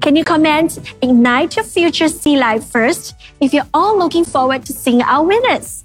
Can 0.00 0.16
you 0.16 0.24
comment 0.24 0.80
Ignite 1.00 1.54
Your 1.54 1.64
Future 1.64 2.08
Sea 2.08 2.38
Life 2.38 2.64
first 2.64 3.14
if 3.38 3.54
you're 3.54 3.70
all 3.72 3.96
looking 3.96 4.24
forward 4.24 4.66
to 4.66 4.72
seeing 4.72 5.00
our 5.02 5.24
winners? 5.24 5.84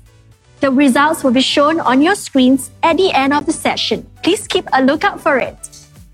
The 0.64 0.72
results 0.72 1.26
will 1.26 1.34
be 1.34 1.42
shown 1.42 1.82
on 1.82 2.02
your 2.02 2.16
screens 2.16 2.72
at 2.84 2.96
the 2.96 3.12
end 3.12 3.34
of 3.34 3.46
the 3.46 3.52
session. 3.52 4.10
Please 4.24 4.48
keep 4.48 4.64
a 4.72 4.82
lookout 4.82 5.20
for 5.20 5.38
it. 5.38 5.58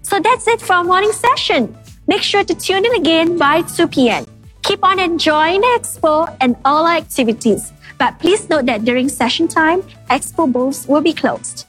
So 0.02 0.20
that's 0.20 0.48
it 0.48 0.60
for 0.60 0.74
our 0.74 0.84
morning 0.84 1.12
session. 1.12 1.78
Make 2.08 2.24
sure 2.24 2.44
to 2.44 2.56
tune 2.56 2.84
in 2.84 2.96
again 2.96 3.38
by 3.38 3.62
2 3.62 3.88
p.m. 3.90 4.26
Keep 4.64 4.84
on 4.84 4.98
enjoying 4.98 5.62
the 5.62 5.68
expo 5.78 6.36
and 6.42 6.56
all 6.66 6.88
our 6.88 6.98
activities. 6.98 7.72
But 8.00 8.18
please 8.18 8.50
note 8.50 8.66
that 8.66 8.86
during 8.86 9.08
session 9.08 9.48
time, 9.48 9.84
expo 10.10 10.52
booths 10.52 10.88
will 10.88 11.02
be 11.02 11.14
closed. 11.14 11.68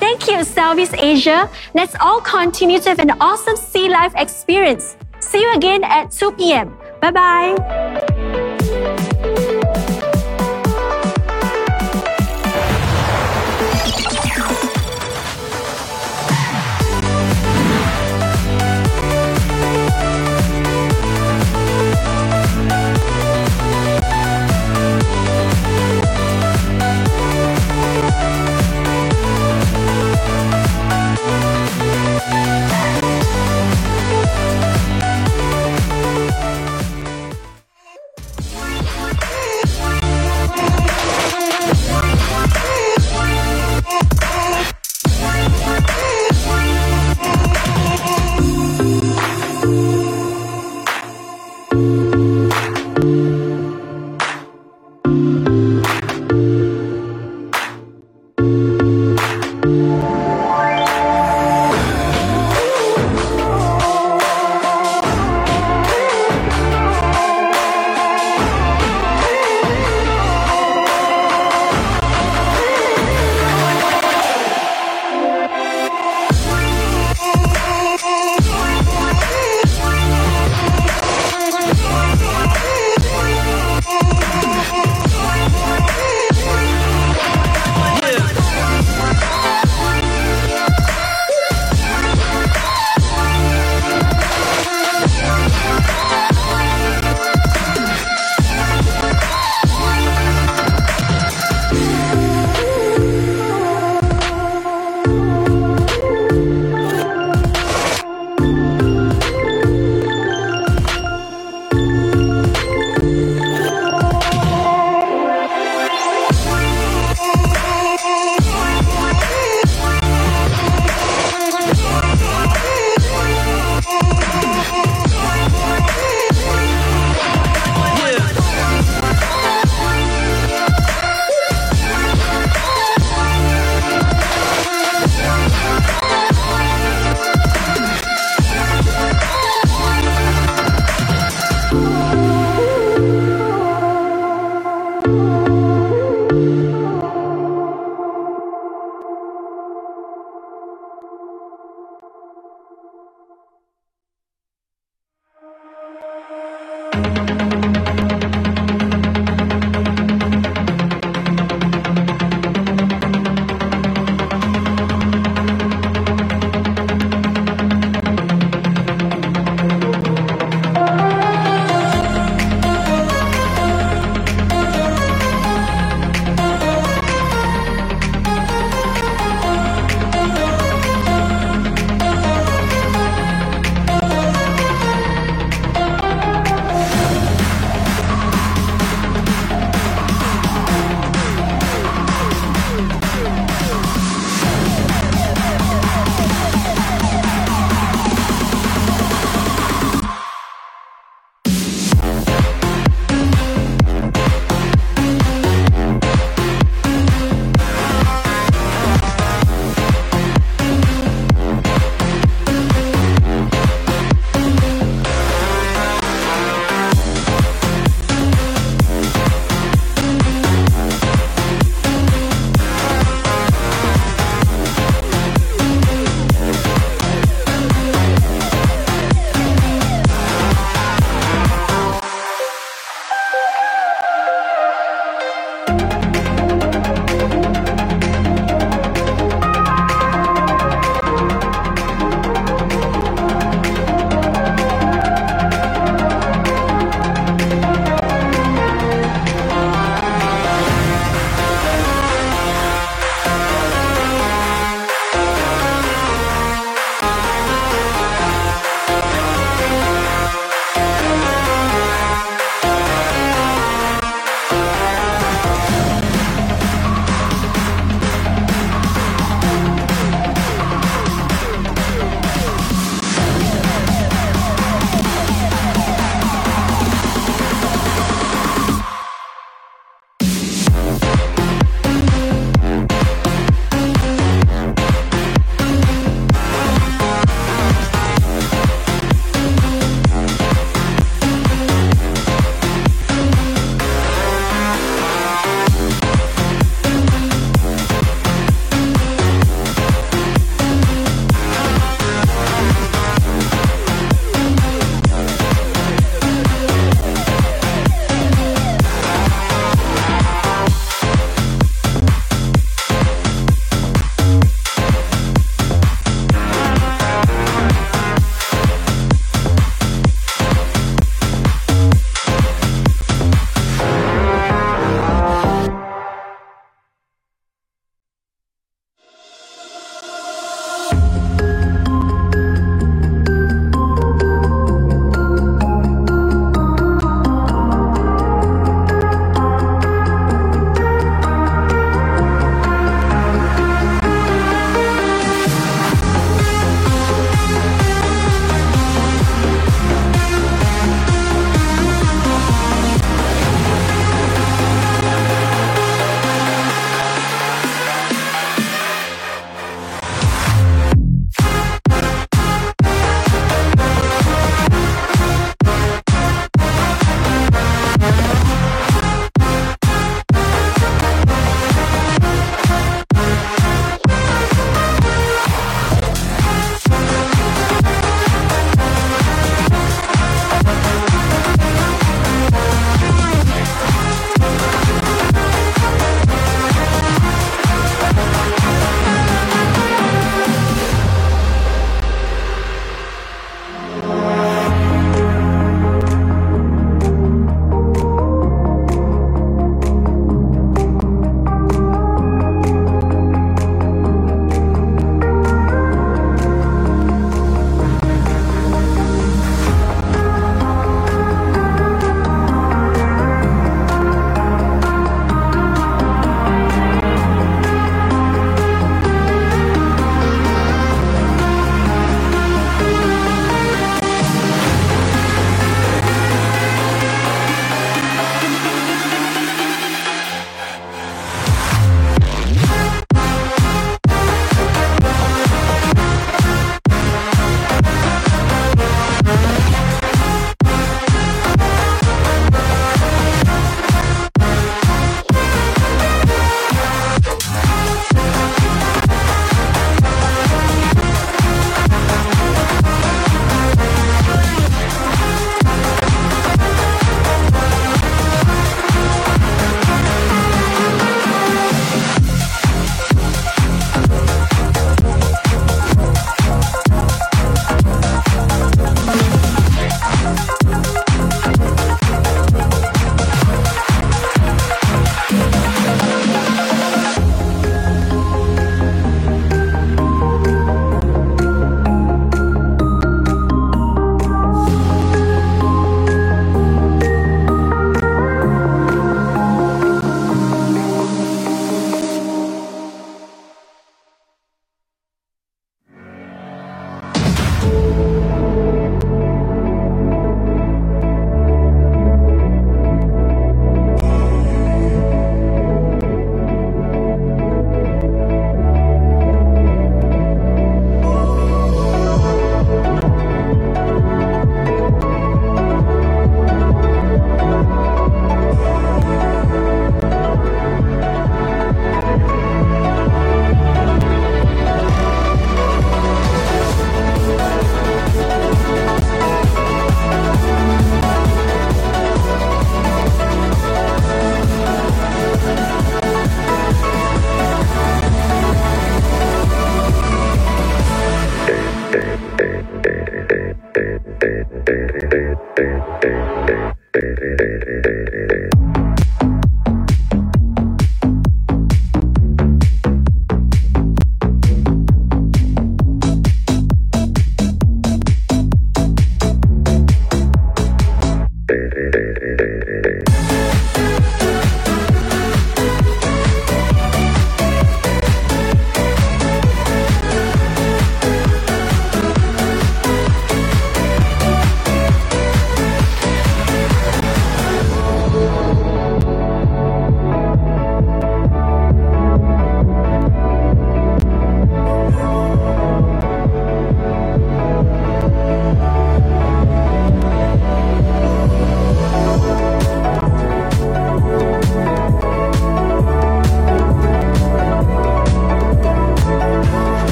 Thank 0.00 0.26
you, 0.26 0.44
Southeast 0.44 0.94
Asia. 0.96 1.50
Let's 1.74 1.94
all 2.00 2.22
continue 2.22 2.80
to 2.80 2.88
have 2.88 3.00
an 3.00 3.10
awesome 3.20 3.58
sea 3.58 3.90
life 3.90 4.14
experience. 4.16 4.96
See 5.20 5.42
you 5.42 5.52
again 5.52 5.84
at 5.84 6.10
2 6.10 6.32
p.m. 6.32 6.74
Bye 7.02 7.10
bye. 7.10 8.13